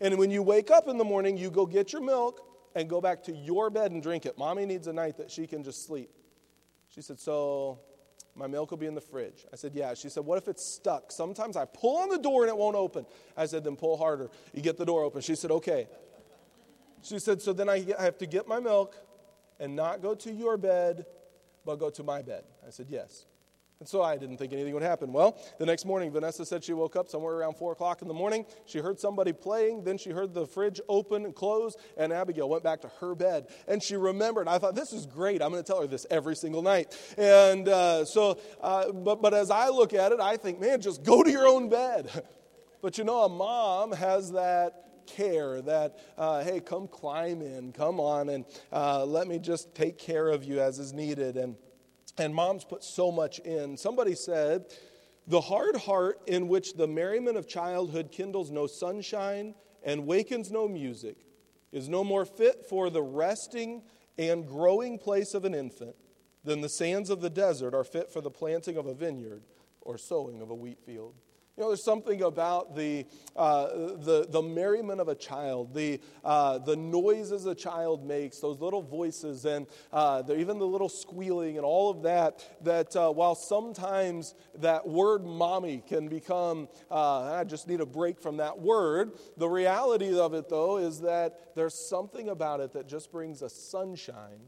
And 0.00 0.16
when 0.18 0.30
you 0.30 0.42
wake 0.42 0.70
up 0.70 0.88
in 0.88 0.98
the 0.98 1.04
morning, 1.04 1.36
you 1.36 1.50
go 1.50 1.66
get 1.66 1.92
your 1.92 2.02
milk 2.02 2.46
and 2.76 2.88
go 2.88 3.00
back 3.00 3.24
to 3.24 3.32
your 3.32 3.70
bed 3.70 3.90
and 3.90 4.02
drink 4.02 4.26
it. 4.26 4.38
Mommy 4.38 4.66
needs 4.66 4.86
a 4.86 4.92
night 4.92 5.16
that 5.16 5.30
she 5.30 5.46
can 5.46 5.64
just 5.64 5.86
sleep. 5.86 6.10
She 6.90 7.00
said, 7.00 7.18
So 7.18 7.80
my 8.36 8.46
milk 8.46 8.70
will 8.70 8.78
be 8.78 8.86
in 8.86 8.94
the 8.94 9.00
fridge. 9.00 9.46
I 9.52 9.56
said, 9.56 9.72
Yeah. 9.74 9.94
She 9.94 10.08
said, 10.08 10.24
What 10.24 10.38
if 10.38 10.46
it's 10.48 10.64
stuck? 10.64 11.10
Sometimes 11.10 11.56
I 11.56 11.64
pull 11.64 11.96
on 11.98 12.10
the 12.10 12.18
door 12.18 12.42
and 12.42 12.50
it 12.50 12.56
won't 12.56 12.76
open. 12.76 13.06
I 13.36 13.46
said, 13.46 13.64
Then 13.64 13.76
pull 13.76 13.96
harder. 13.96 14.30
You 14.52 14.62
get 14.62 14.76
the 14.76 14.84
door 14.84 15.02
open. 15.02 15.22
She 15.22 15.34
said, 15.34 15.50
Okay. 15.50 15.88
She 17.02 17.18
said, 17.18 17.40
So 17.40 17.52
then 17.52 17.68
I 17.68 17.84
have 17.98 18.18
to 18.18 18.26
get 18.26 18.46
my 18.46 18.60
milk 18.60 18.96
and 19.58 19.74
not 19.74 20.02
go 20.02 20.14
to 20.14 20.32
your 20.32 20.56
bed 20.56 21.06
but 21.66 21.76
go 21.76 21.90
to 21.90 22.02
my 22.02 22.22
bed? 22.22 22.44
I 22.66 22.70
said, 22.70 22.86
Yes. 22.88 23.26
And 23.78 23.86
so 23.86 24.02
I 24.02 24.16
didn't 24.16 24.38
think 24.38 24.54
anything 24.54 24.72
would 24.72 24.82
happen. 24.82 25.12
Well, 25.12 25.38
the 25.58 25.66
next 25.66 25.84
morning, 25.84 26.10
Vanessa 26.10 26.46
said 26.46 26.64
she 26.64 26.72
woke 26.72 26.96
up 26.96 27.08
somewhere 27.10 27.34
around 27.34 27.58
4 27.58 27.72
o'clock 27.72 28.00
in 28.00 28.08
the 28.08 28.14
morning. 28.14 28.46
She 28.64 28.78
heard 28.78 28.98
somebody 28.98 29.34
playing. 29.34 29.84
Then 29.84 29.98
she 29.98 30.10
heard 30.10 30.32
the 30.32 30.46
fridge 30.46 30.80
open 30.88 31.26
and 31.26 31.34
close, 31.34 31.76
and 31.98 32.10
Abigail 32.10 32.48
went 32.48 32.64
back 32.64 32.80
to 32.82 32.88
her 33.00 33.14
bed. 33.14 33.48
And 33.68 33.82
she 33.82 33.96
remembered. 33.96 34.48
I 34.48 34.58
thought, 34.58 34.74
this 34.74 34.94
is 34.94 35.04
great. 35.04 35.42
I'm 35.42 35.50
going 35.50 35.62
to 35.62 35.66
tell 35.66 35.82
her 35.82 35.86
this 35.86 36.06
every 36.10 36.36
single 36.36 36.62
night. 36.62 36.96
And 37.18 37.68
uh, 37.68 38.06
so, 38.06 38.38
uh, 38.62 38.92
but, 38.92 39.20
but 39.20 39.34
as 39.34 39.50
I 39.50 39.68
look 39.68 39.92
at 39.92 40.10
it, 40.10 40.20
I 40.20 40.38
think, 40.38 40.58
man, 40.58 40.80
just 40.80 41.02
go 41.02 41.22
to 41.22 41.30
your 41.30 41.46
own 41.46 41.68
bed. 41.68 42.10
But 42.82 42.98
you 42.98 43.04
know, 43.04 43.24
a 43.24 43.28
mom 43.28 43.90
has 43.92 44.32
that 44.32 45.06
care 45.06 45.60
that, 45.62 45.98
uh, 46.16 46.44
hey, 46.44 46.60
come 46.60 46.86
climb 46.86 47.40
in, 47.40 47.72
come 47.72 47.98
on, 47.98 48.28
and 48.28 48.44
uh, 48.70 49.04
let 49.04 49.26
me 49.26 49.40
just 49.40 49.74
take 49.74 49.98
care 49.98 50.28
of 50.28 50.44
you 50.44 50.60
as 50.60 50.78
is 50.78 50.92
needed. 50.92 51.36
And, 51.36 51.56
and 52.18 52.34
moms 52.34 52.64
put 52.64 52.82
so 52.82 53.10
much 53.10 53.38
in. 53.40 53.76
Somebody 53.76 54.14
said, 54.14 54.66
the 55.26 55.40
hard 55.40 55.76
heart 55.76 56.20
in 56.26 56.48
which 56.48 56.74
the 56.74 56.86
merriment 56.86 57.36
of 57.36 57.48
childhood 57.48 58.12
kindles 58.12 58.50
no 58.50 58.66
sunshine 58.66 59.54
and 59.82 60.06
wakens 60.06 60.50
no 60.50 60.68
music 60.68 61.16
is 61.72 61.88
no 61.88 62.04
more 62.04 62.24
fit 62.24 62.64
for 62.68 62.90
the 62.90 63.02
resting 63.02 63.82
and 64.18 64.46
growing 64.46 64.98
place 64.98 65.34
of 65.34 65.44
an 65.44 65.54
infant 65.54 65.96
than 66.44 66.60
the 66.60 66.68
sands 66.68 67.10
of 67.10 67.20
the 67.20 67.30
desert 67.30 67.74
are 67.74 67.84
fit 67.84 68.10
for 68.10 68.20
the 68.20 68.30
planting 68.30 68.76
of 68.76 68.86
a 68.86 68.94
vineyard 68.94 69.42
or 69.80 69.98
sowing 69.98 70.40
of 70.40 70.50
a 70.50 70.54
wheat 70.54 70.78
field. 70.86 71.14
You 71.56 71.62
know, 71.62 71.70
there's 71.70 71.82
something 71.82 72.20
about 72.20 72.76
the, 72.76 73.06
uh, 73.34 73.68
the, 73.96 74.26
the 74.28 74.42
merriment 74.42 75.00
of 75.00 75.08
a 75.08 75.14
child, 75.14 75.72
the, 75.72 76.02
uh, 76.22 76.58
the 76.58 76.76
noises 76.76 77.46
a 77.46 77.54
child 77.54 78.06
makes, 78.06 78.40
those 78.40 78.60
little 78.60 78.82
voices, 78.82 79.46
and 79.46 79.66
uh, 79.90 80.22
even 80.36 80.58
the 80.58 80.66
little 80.66 80.90
squealing 80.90 81.56
and 81.56 81.64
all 81.64 81.88
of 81.88 82.02
that, 82.02 82.44
that 82.62 82.94
uh, 82.94 83.10
while 83.10 83.34
sometimes 83.34 84.34
that 84.58 84.86
word 84.86 85.24
mommy 85.24 85.82
can 85.88 86.08
become, 86.08 86.68
uh, 86.90 87.32
I 87.32 87.44
just 87.44 87.68
need 87.68 87.80
a 87.80 87.86
break 87.86 88.20
from 88.20 88.36
that 88.36 88.60
word, 88.60 89.12
the 89.38 89.48
reality 89.48 90.18
of 90.18 90.34
it, 90.34 90.50
though, 90.50 90.76
is 90.76 91.00
that 91.00 91.54
there's 91.54 91.72
something 91.74 92.28
about 92.28 92.60
it 92.60 92.74
that 92.74 92.86
just 92.86 93.10
brings 93.10 93.40
a 93.40 93.48
sunshine 93.48 94.42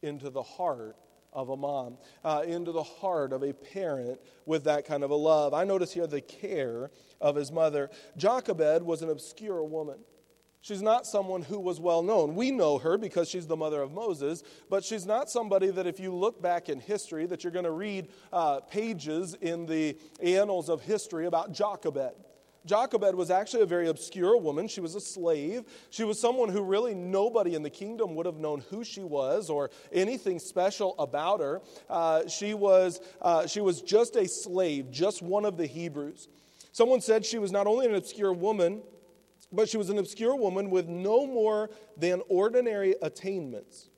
into 0.00 0.30
the 0.30 0.42
heart 0.42 0.96
of 1.32 1.48
a 1.48 1.56
mom, 1.56 1.96
uh, 2.24 2.42
into 2.46 2.72
the 2.72 2.82
heart 2.82 3.32
of 3.32 3.42
a 3.42 3.52
parent 3.52 4.20
with 4.46 4.64
that 4.64 4.86
kind 4.86 5.02
of 5.02 5.10
a 5.10 5.14
love. 5.14 5.54
I 5.54 5.64
notice 5.64 5.92
here 5.92 6.06
the 6.06 6.20
care 6.20 6.90
of 7.20 7.36
his 7.36 7.50
mother. 7.50 7.90
Jochebed 8.16 8.82
was 8.82 9.02
an 9.02 9.10
obscure 9.10 9.62
woman. 9.64 9.98
She's 10.62 10.80
not 10.80 11.08
someone 11.08 11.42
who 11.42 11.58
was 11.58 11.80
well 11.80 12.04
known. 12.04 12.36
We 12.36 12.52
know 12.52 12.78
her 12.78 12.96
because 12.96 13.28
she's 13.28 13.48
the 13.48 13.56
mother 13.56 13.82
of 13.82 13.90
Moses, 13.90 14.44
but 14.70 14.84
she's 14.84 15.04
not 15.04 15.28
somebody 15.28 15.70
that 15.70 15.88
if 15.88 15.98
you 15.98 16.14
look 16.14 16.40
back 16.40 16.68
in 16.68 16.78
history 16.78 17.26
that 17.26 17.42
you're 17.42 17.52
going 17.52 17.64
to 17.64 17.72
read 17.72 18.08
uh, 18.32 18.60
pages 18.60 19.34
in 19.34 19.66
the 19.66 19.98
annals 20.22 20.68
of 20.68 20.80
history 20.80 21.26
about 21.26 21.52
Jochebed. 21.52 22.14
Jochebed 22.64 23.14
was 23.14 23.30
actually 23.30 23.62
a 23.62 23.66
very 23.66 23.88
obscure 23.88 24.36
woman. 24.36 24.68
She 24.68 24.80
was 24.80 24.94
a 24.94 25.00
slave. 25.00 25.64
She 25.90 26.04
was 26.04 26.20
someone 26.20 26.48
who 26.48 26.62
really 26.62 26.94
nobody 26.94 27.54
in 27.54 27.62
the 27.62 27.70
kingdom 27.70 28.14
would 28.14 28.26
have 28.26 28.36
known 28.36 28.62
who 28.70 28.84
she 28.84 29.02
was 29.02 29.50
or 29.50 29.70
anything 29.92 30.38
special 30.38 30.94
about 30.98 31.40
her. 31.40 31.60
Uh, 31.88 32.28
she, 32.28 32.54
was, 32.54 33.00
uh, 33.20 33.46
she 33.46 33.60
was 33.60 33.82
just 33.82 34.16
a 34.16 34.28
slave, 34.28 34.90
just 34.90 35.22
one 35.22 35.44
of 35.44 35.56
the 35.56 35.66
Hebrews. 35.66 36.28
Someone 36.72 37.00
said 37.00 37.26
she 37.26 37.38
was 37.38 37.52
not 37.52 37.66
only 37.66 37.86
an 37.86 37.94
obscure 37.94 38.32
woman, 38.32 38.82
but 39.52 39.68
she 39.68 39.76
was 39.76 39.90
an 39.90 39.98
obscure 39.98 40.34
woman 40.34 40.70
with 40.70 40.88
no 40.88 41.26
more 41.26 41.70
than 41.96 42.22
ordinary 42.28 42.94
attainments, 43.02 43.90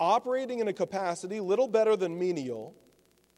operating 0.00 0.58
in 0.58 0.68
a 0.68 0.72
capacity 0.72 1.38
little 1.38 1.68
better 1.68 1.96
than 1.96 2.18
menial 2.18 2.74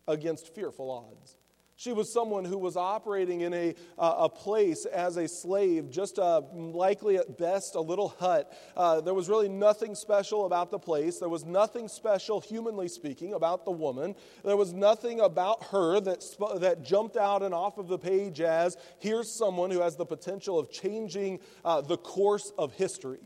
against 0.09 0.54
fearful 0.54 0.90
odds. 0.90 1.37
She 1.83 1.93
was 1.93 2.12
someone 2.12 2.45
who 2.45 2.59
was 2.59 2.77
operating 2.77 3.41
in 3.41 3.53
a, 3.53 3.75
uh, 3.99 4.15
a 4.19 4.29
place 4.29 4.85
as 4.85 5.17
a 5.17 5.27
slave, 5.27 5.91
just 5.91 6.19
a, 6.19 6.45
likely 6.53 7.17
at 7.17 7.37
best 7.37 7.75
a 7.75 7.81
little 7.81 8.11
hut. 8.21 8.57
Uh, 8.77 9.01
there 9.01 9.15
was 9.15 9.29
really 9.29 9.49
nothing 9.49 9.97
special 9.97 10.47
about 10.47 10.71
the 10.71 10.79
place. 10.79 11.19
There 11.19 11.29
was 11.29 11.45
nothing 11.45 11.89
special, 11.89 12.41
humanly 12.41 12.87
speaking, 12.87 13.35
about 13.35 13.65
the 13.65 13.73
woman. 13.73 14.15
There 14.45 14.57
was 14.57 14.73
nothing 14.73 15.19
about 15.19 15.65
her 15.73 15.99
that, 15.99 16.23
sp- 16.23 16.61
that 16.61 16.85
jumped 16.85 17.17
out 17.17 17.43
and 17.43 17.53
off 17.53 17.79
of 17.79 17.89
the 17.89 17.99
page 17.99 18.41
as 18.41 18.77
here's 19.01 19.29
someone 19.29 19.73
who 19.73 19.81
has 19.81 19.97
the 19.97 20.07
potential 20.07 20.61
of 20.61 20.71
changing 20.71 21.41
uh, 21.65 21.81
the 21.81 21.97
course 21.97 22.53
of 22.59 22.75
history. 22.75 23.19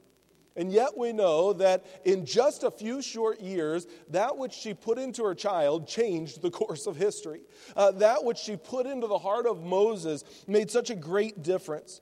And 0.56 0.72
yet 0.72 0.96
we 0.96 1.12
know 1.12 1.52
that 1.54 1.84
in 2.04 2.24
just 2.24 2.62
a 2.62 2.70
few 2.70 3.02
short 3.02 3.40
years, 3.40 3.86
that 4.08 4.36
which 4.36 4.52
she 4.52 4.72
put 4.72 4.98
into 4.98 5.24
her 5.24 5.34
child 5.34 5.86
changed 5.86 6.40
the 6.40 6.50
course 6.62 6.86
of 6.86 6.96
history. 6.96 7.42
Uh, 7.76 7.90
that 7.92 8.24
which 8.24 8.38
she 8.38 8.56
put 8.56 8.86
into 8.86 9.06
the 9.06 9.18
heart 9.18 9.46
of 9.46 9.62
Moses 9.62 10.24
made 10.46 10.70
such 10.70 10.90
a 10.90 10.94
great 10.94 11.42
difference. 11.42 12.00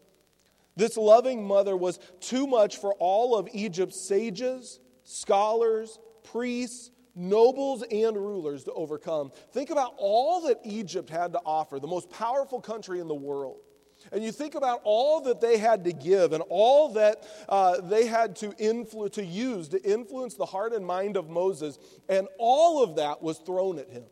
This 0.77 0.97
loving 0.97 1.47
mother 1.47 1.77
was 1.77 1.99
too 2.21 2.47
much 2.47 2.79
for 2.79 2.95
all 2.95 3.37
of 3.37 3.49
Egypt's 3.53 4.01
sages, 4.01 4.81
scholars, 5.05 5.99
priests, 6.25 6.91
nobles, 7.15 7.85
and 7.91 8.17
rulers 8.17 8.65
to 8.65 8.73
overcome. 8.73 9.31
Think 9.53 9.71
about 9.71 9.95
all 9.99 10.43
that 10.43 10.59
Egypt 10.65 11.11
had 11.11 11.33
to 11.33 11.41
offer, 11.45 11.79
the 11.79 11.87
most 11.87 12.11
powerful 12.11 12.61
country 12.61 13.01
in 13.01 13.09
the 13.09 13.15
world. 13.15 13.59
And 14.15 14.23
you 14.23 14.31
think 14.31 14.55
about 14.55 14.81
all 14.85 15.21
that 15.23 15.41
they 15.41 15.59
had 15.59 15.83
to 15.85 15.93
give 15.93 16.33
and 16.33 16.45
all 16.49 16.91
that 16.91 17.25
uh, 17.49 17.81
they 17.81 18.07
had 18.07 18.37
to, 18.37 18.51
influ- 18.51 19.13
to 19.13 19.25
use 19.25 19.69
to 19.71 19.83
influence 19.83 20.35
the 20.35 20.47
heart 20.47 20.73
and 20.73 20.87
mind 20.87 21.17
of 21.17 21.29
Moses, 21.29 21.81
and 22.09 22.29
all 22.39 22.83
of 22.85 22.95
that 22.97 23.21
was 23.21 23.39
thrown 23.39 23.77
at 23.81 23.91
him. 23.91 24.05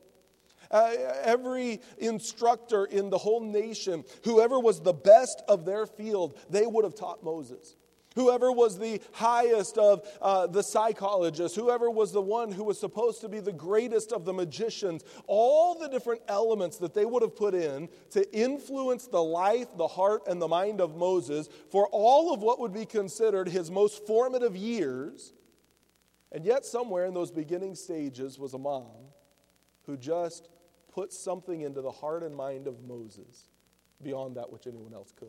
Uh, 0.72 0.90
every 1.22 1.80
instructor 1.98 2.86
in 2.86 3.10
the 3.10 3.18
whole 3.18 3.40
nation, 3.40 4.04
whoever 4.24 4.58
was 4.58 4.80
the 4.80 4.92
best 4.92 5.40
of 5.46 5.64
their 5.64 5.86
field, 5.86 6.36
they 6.50 6.66
would 6.66 6.82
have 6.84 6.96
taught 6.96 7.22
Moses. 7.22 7.76
Whoever 8.14 8.52
was 8.52 8.78
the 8.78 9.00
highest 9.12 9.78
of 9.78 10.06
uh, 10.20 10.46
the 10.46 10.62
psychologists, 10.62 11.56
whoever 11.56 11.90
was 11.90 12.12
the 12.12 12.20
one 12.20 12.52
who 12.52 12.64
was 12.64 12.78
supposed 12.78 13.20
to 13.22 13.28
be 13.28 13.40
the 13.40 13.52
greatest 13.52 14.12
of 14.12 14.24
the 14.24 14.32
magicians, 14.32 15.04
all 15.26 15.78
the 15.78 15.88
different 15.88 16.22
elements 16.28 16.76
that 16.78 16.94
they 16.94 17.04
would 17.04 17.22
have 17.22 17.36
put 17.36 17.54
in 17.54 17.88
to 18.10 18.36
influence 18.36 19.06
the 19.06 19.22
life, 19.22 19.68
the 19.76 19.88
heart, 19.88 20.22
and 20.26 20.40
the 20.40 20.48
mind 20.48 20.80
of 20.80 20.96
Moses 20.96 21.48
for 21.70 21.88
all 21.88 22.32
of 22.32 22.42
what 22.42 22.60
would 22.60 22.72
be 22.72 22.84
considered 22.84 23.48
his 23.48 23.70
most 23.70 24.06
formative 24.06 24.56
years. 24.56 25.32
And 26.30 26.44
yet, 26.44 26.64
somewhere 26.64 27.04
in 27.04 27.14
those 27.14 27.30
beginning 27.30 27.74
stages 27.74 28.38
was 28.38 28.54
a 28.54 28.58
mom 28.58 28.86
who 29.84 29.96
just 29.96 30.48
put 30.92 31.12
something 31.12 31.62
into 31.62 31.80
the 31.80 31.90
heart 31.90 32.22
and 32.22 32.34
mind 32.34 32.66
of 32.66 32.82
Moses 32.82 33.48
beyond 34.02 34.36
that 34.36 34.52
which 34.52 34.66
anyone 34.66 34.94
else 34.94 35.12
could. 35.12 35.28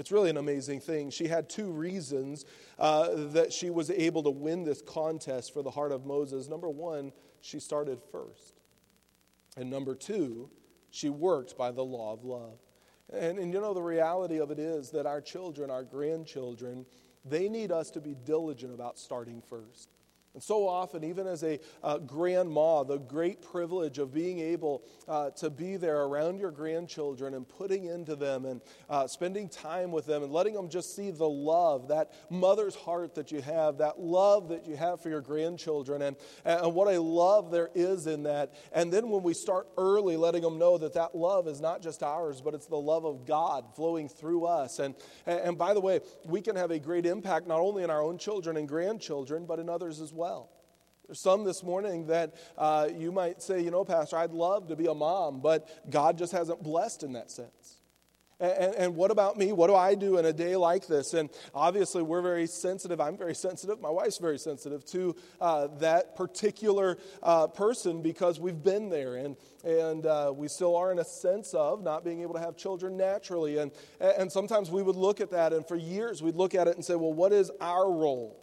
It's 0.00 0.10
really 0.10 0.30
an 0.30 0.38
amazing 0.38 0.80
thing. 0.80 1.10
She 1.10 1.28
had 1.28 1.50
two 1.50 1.70
reasons 1.70 2.46
uh, 2.78 3.10
that 3.32 3.52
she 3.52 3.68
was 3.68 3.90
able 3.90 4.22
to 4.22 4.30
win 4.30 4.64
this 4.64 4.80
contest 4.80 5.52
for 5.52 5.62
the 5.62 5.70
heart 5.70 5.92
of 5.92 6.06
Moses. 6.06 6.48
Number 6.48 6.70
one, 6.70 7.12
she 7.42 7.60
started 7.60 8.00
first. 8.10 8.62
And 9.58 9.68
number 9.68 9.94
two, 9.94 10.48
she 10.88 11.10
worked 11.10 11.58
by 11.58 11.70
the 11.70 11.84
law 11.84 12.14
of 12.14 12.24
love. 12.24 12.60
And, 13.12 13.38
and 13.38 13.52
you 13.52 13.60
know, 13.60 13.74
the 13.74 13.82
reality 13.82 14.40
of 14.40 14.50
it 14.50 14.58
is 14.58 14.90
that 14.92 15.04
our 15.04 15.20
children, 15.20 15.70
our 15.70 15.84
grandchildren, 15.84 16.86
they 17.26 17.50
need 17.50 17.70
us 17.70 17.90
to 17.90 18.00
be 18.00 18.16
diligent 18.24 18.72
about 18.72 18.98
starting 18.98 19.42
first. 19.42 19.90
And 20.32 20.40
so 20.40 20.68
often, 20.68 21.02
even 21.02 21.26
as 21.26 21.42
a 21.42 21.58
uh, 21.82 21.98
grandma, 21.98 22.84
the 22.84 22.98
great 22.98 23.42
privilege 23.42 23.98
of 23.98 24.14
being 24.14 24.38
able 24.38 24.84
uh, 25.08 25.30
to 25.30 25.50
be 25.50 25.76
there 25.76 26.02
around 26.02 26.38
your 26.38 26.52
grandchildren 26.52 27.34
and 27.34 27.48
putting 27.48 27.86
into 27.86 28.14
them 28.14 28.44
and 28.44 28.60
uh, 28.88 29.08
spending 29.08 29.48
time 29.48 29.90
with 29.90 30.06
them 30.06 30.22
and 30.22 30.32
letting 30.32 30.54
them 30.54 30.68
just 30.68 30.94
see 30.94 31.10
the 31.10 31.28
love, 31.28 31.88
that 31.88 32.12
mother's 32.30 32.76
heart 32.76 33.16
that 33.16 33.32
you 33.32 33.40
have, 33.42 33.78
that 33.78 33.98
love 33.98 34.50
that 34.50 34.68
you 34.68 34.76
have 34.76 35.02
for 35.02 35.08
your 35.08 35.20
grandchildren, 35.20 36.00
and, 36.00 36.16
and 36.44 36.74
what 36.76 36.94
a 36.94 37.02
love 37.02 37.50
there 37.50 37.70
is 37.74 38.06
in 38.06 38.22
that. 38.22 38.54
And 38.70 38.92
then 38.92 39.08
when 39.10 39.24
we 39.24 39.34
start 39.34 39.66
early, 39.76 40.16
letting 40.16 40.42
them 40.42 40.60
know 40.60 40.78
that 40.78 40.94
that 40.94 41.12
love 41.12 41.48
is 41.48 41.60
not 41.60 41.82
just 41.82 42.04
ours, 42.04 42.40
but 42.40 42.54
it's 42.54 42.66
the 42.66 42.76
love 42.76 43.04
of 43.04 43.26
God 43.26 43.74
flowing 43.74 44.08
through 44.08 44.44
us. 44.44 44.78
And, 44.78 44.94
and 45.26 45.58
by 45.58 45.74
the 45.74 45.80
way, 45.80 46.02
we 46.24 46.40
can 46.40 46.54
have 46.54 46.70
a 46.70 46.78
great 46.78 47.04
impact 47.04 47.48
not 47.48 47.58
only 47.58 47.82
in 47.82 47.90
our 47.90 48.00
own 48.00 48.16
children 48.16 48.56
and 48.56 48.68
grandchildren, 48.68 49.44
but 49.44 49.58
in 49.58 49.68
others 49.68 50.00
as 50.00 50.12
well 50.12 50.19
well. 50.20 50.50
There's 51.06 51.18
some 51.18 51.44
this 51.44 51.64
morning 51.64 52.06
that 52.06 52.34
uh, 52.56 52.88
you 52.94 53.10
might 53.10 53.42
say, 53.42 53.60
you 53.60 53.70
know, 53.70 53.84
Pastor, 53.84 54.16
I'd 54.16 54.32
love 54.32 54.68
to 54.68 54.76
be 54.76 54.86
a 54.86 54.94
mom, 54.94 55.40
but 55.40 55.90
God 55.90 56.18
just 56.18 56.30
hasn't 56.30 56.62
blessed 56.62 57.02
in 57.02 57.14
that 57.14 57.30
sense. 57.30 57.80
And, 58.38 58.74
and, 58.74 58.96
what 58.96 59.10
about 59.10 59.36
me? 59.36 59.52
What 59.52 59.66
do 59.66 59.74
I 59.74 59.94
do 59.94 60.16
in 60.16 60.24
a 60.24 60.32
day 60.32 60.56
like 60.56 60.86
this? 60.86 61.12
And 61.12 61.28
obviously, 61.54 62.02
we're 62.02 62.22
very 62.22 62.46
sensitive. 62.46 62.98
I'm 62.98 63.18
very 63.18 63.34
sensitive. 63.34 63.82
My 63.82 63.90
wife's 63.90 64.16
very 64.16 64.38
sensitive 64.38 64.82
to 64.86 65.14
uh, 65.42 65.66
that 65.80 66.16
particular 66.16 66.96
uh, 67.22 67.48
person 67.48 68.00
because 68.00 68.40
we've 68.40 68.62
been 68.62 68.88
there. 68.88 69.16
And, 69.16 69.36
and 69.62 70.06
uh, 70.06 70.32
we 70.34 70.48
still 70.48 70.74
are 70.74 70.90
in 70.90 71.00
a 71.00 71.04
sense 71.04 71.52
of 71.52 71.82
not 71.82 72.02
being 72.02 72.22
able 72.22 72.32
to 72.32 72.40
have 72.40 72.56
children 72.56 72.96
naturally. 72.96 73.58
And, 73.58 73.72
and 74.00 74.32
sometimes 74.32 74.70
we 74.70 74.82
would 74.82 74.96
look 74.96 75.20
at 75.20 75.30
that, 75.32 75.52
and 75.52 75.66
for 75.68 75.76
years, 75.76 76.22
we'd 76.22 76.36
look 76.36 76.54
at 76.54 76.66
it 76.66 76.76
and 76.76 76.84
say, 76.84 76.94
well, 76.94 77.12
what 77.12 77.32
is 77.34 77.50
our 77.60 77.90
role? 77.90 78.39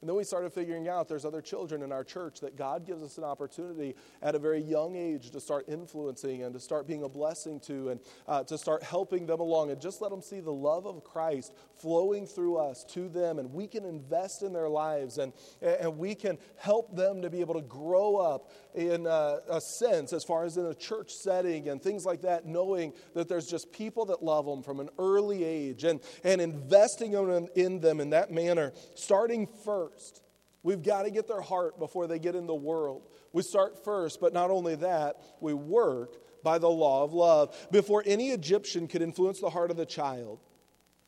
And 0.00 0.08
then 0.08 0.16
we 0.16 0.24
started 0.24 0.50
figuring 0.54 0.88
out 0.88 1.08
there's 1.08 1.26
other 1.26 1.42
children 1.42 1.82
in 1.82 1.92
our 1.92 2.04
church 2.04 2.40
that 2.40 2.56
God 2.56 2.86
gives 2.86 3.02
us 3.02 3.18
an 3.18 3.24
opportunity 3.24 3.94
at 4.22 4.34
a 4.34 4.38
very 4.38 4.62
young 4.62 4.96
age 4.96 5.30
to 5.30 5.40
start 5.40 5.66
influencing 5.68 6.42
and 6.42 6.54
to 6.54 6.60
start 6.60 6.86
being 6.86 7.02
a 7.02 7.08
blessing 7.08 7.60
to 7.60 7.90
and 7.90 8.00
uh, 8.26 8.42
to 8.44 8.56
start 8.56 8.82
helping 8.82 9.26
them 9.26 9.40
along 9.40 9.70
and 9.70 9.78
just 9.78 10.00
let 10.00 10.10
them 10.10 10.22
see 10.22 10.40
the 10.40 10.50
love 10.50 10.86
of 10.86 11.04
Christ 11.04 11.52
flowing 11.82 12.26
through 12.26 12.56
us 12.56 12.82
to 12.94 13.10
them. 13.10 13.38
And 13.38 13.52
we 13.52 13.66
can 13.66 13.84
invest 13.84 14.42
in 14.42 14.54
their 14.54 14.70
lives 14.70 15.18
and, 15.18 15.34
and 15.60 15.98
we 15.98 16.14
can 16.14 16.38
help 16.56 16.96
them 16.96 17.20
to 17.20 17.28
be 17.28 17.40
able 17.40 17.54
to 17.54 17.62
grow 17.62 18.16
up 18.16 18.50
in 18.74 19.04
a, 19.06 19.40
a 19.50 19.60
sense 19.60 20.14
as 20.14 20.24
far 20.24 20.44
as 20.44 20.56
in 20.56 20.64
a 20.64 20.74
church 20.74 21.12
setting 21.12 21.68
and 21.68 21.82
things 21.82 22.06
like 22.06 22.22
that, 22.22 22.46
knowing 22.46 22.94
that 23.12 23.28
there's 23.28 23.46
just 23.46 23.70
people 23.70 24.06
that 24.06 24.22
love 24.22 24.46
them 24.46 24.62
from 24.62 24.80
an 24.80 24.88
early 24.98 25.44
age 25.44 25.84
and, 25.84 26.00
and 26.24 26.40
investing 26.40 27.12
in, 27.12 27.48
in 27.54 27.80
them 27.80 28.00
in 28.00 28.08
that 28.10 28.30
manner, 28.30 28.72
starting 28.94 29.46
first 29.46 29.89
first. 29.92 30.22
We've 30.62 30.82
got 30.82 31.04
to 31.04 31.10
get 31.10 31.26
their 31.26 31.40
heart 31.40 31.78
before 31.78 32.06
they 32.06 32.18
get 32.18 32.34
in 32.34 32.46
the 32.46 32.54
world. 32.54 33.02
We 33.32 33.42
start 33.42 33.82
first, 33.84 34.20
but 34.20 34.32
not 34.32 34.50
only 34.50 34.74
that, 34.76 35.16
we 35.40 35.54
work 35.54 36.16
by 36.42 36.58
the 36.58 36.68
law 36.68 37.02
of 37.02 37.14
love. 37.14 37.56
Before 37.70 38.02
any 38.04 38.30
Egyptian 38.30 38.86
could 38.86 39.02
influence 39.02 39.40
the 39.40 39.50
heart 39.50 39.70
of 39.70 39.76
the 39.76 39.86
child, 39.86 40.40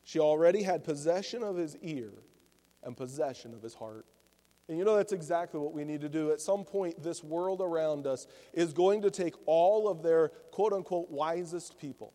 she 0.04 0.18
already 0.18 0.62
had 0.62 0.84
possession 0.84 1.42
of 1.42 1.56
his 1.56 1.76
ear 1.82 2.12
and 2.82 2.96
possession 2.96 3.52
of 3.54 3.62
his 3.62 3.74
heart. 3.74 4.06
And 4.68 4.78
you 4.78 4.84
know, 4.84 4.96
that's 4.96 5.12
exactly 5.12 5.60
what 5.60 5.74
we 5.74 5.84
need 5.84 6.00
to 6.00 6.08
do. 6.08 6.30
At 6.32 6.40
some 6.40 6.64
point, 6.64 7.02
this 7.02 7.22
world 7.22 7.60
around 7.60 8.06
us 8.06 8.26
is 8.54 8.72
going 8.72 9.02
to 9.02 9.10
take 9.10 9.34
all 9.44 9.88
of 9.88 10.02
their 10.02 10.28
quote 10.50 10.72
unquote 10.72 11.10
wisest 11.10 11.78
people 11.78 12.14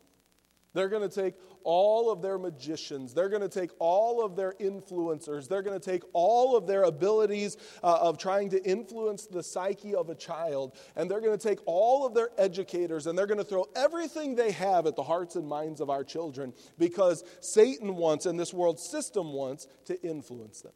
they're 0.74 0.90
going 0.90 1.08
to 1.08 1.22
take 1.22 1.36
all 1.64 2.12
of 2.12 2.22
their 2.22 2.38
magicians. 2.38 3.14
They're 3.14 3.30
going 3.30 3.42
to 3.42 3.50
take 3.50 3.72
all 3.80 4.24
of 4.24 4.36
their 4.36 4.54
influencers. 4.60 5.48
They're 5.48 5.62
going 5.62 5.80
to 5.80 5.86
take 5.86 6.04
all 6.14 6.56
of 6.56 6.66
their 6.66 6.84
abilities 6.84 7.58
uh, 7.84 7.98
of 8.00 8.18
trying 8.18 8.50
to 8.52 8.64
influence 8.64 9.28
the 9.28 9.44
psyche 9.44 9.96
of 9.96 10.10
a 10.10 10.16
child. 10.16 10.78
And 10.96 11.10
they're 11.10 11.20
going 11.20 11.38
to 11.38 11.48
take 11.48 11.60
all 11.66 12.06
of 12.06 12.14
their 12.14 12.30
educators 12.38 13.08
and 13.08 13.18
they're 13.18 13.28
going 13.28 13.40
to 13.40 13.44
throw 13.44 13.66
everything 13.76 14.36
they 14.36 14.52
have 14.52 14.86
at 14.86 14.96
the 14.96 15.04
hearts 15.04 15.36
and 15.36 15.48
minds 15.48 15.82
of 15.82 15.90
our 15.90 16.04
children 16.04 16.54
because 16.78 17.24
Satan 17.42 17.96
wants 17.96 18.26
and 18.26 18.40
this 18.40 18.54
world 18.54 18.80
system 18.80 19.34
wants 19.34 19.68
to 19.86 20.02
influence 20.02 20.62
them. 20.62 20.74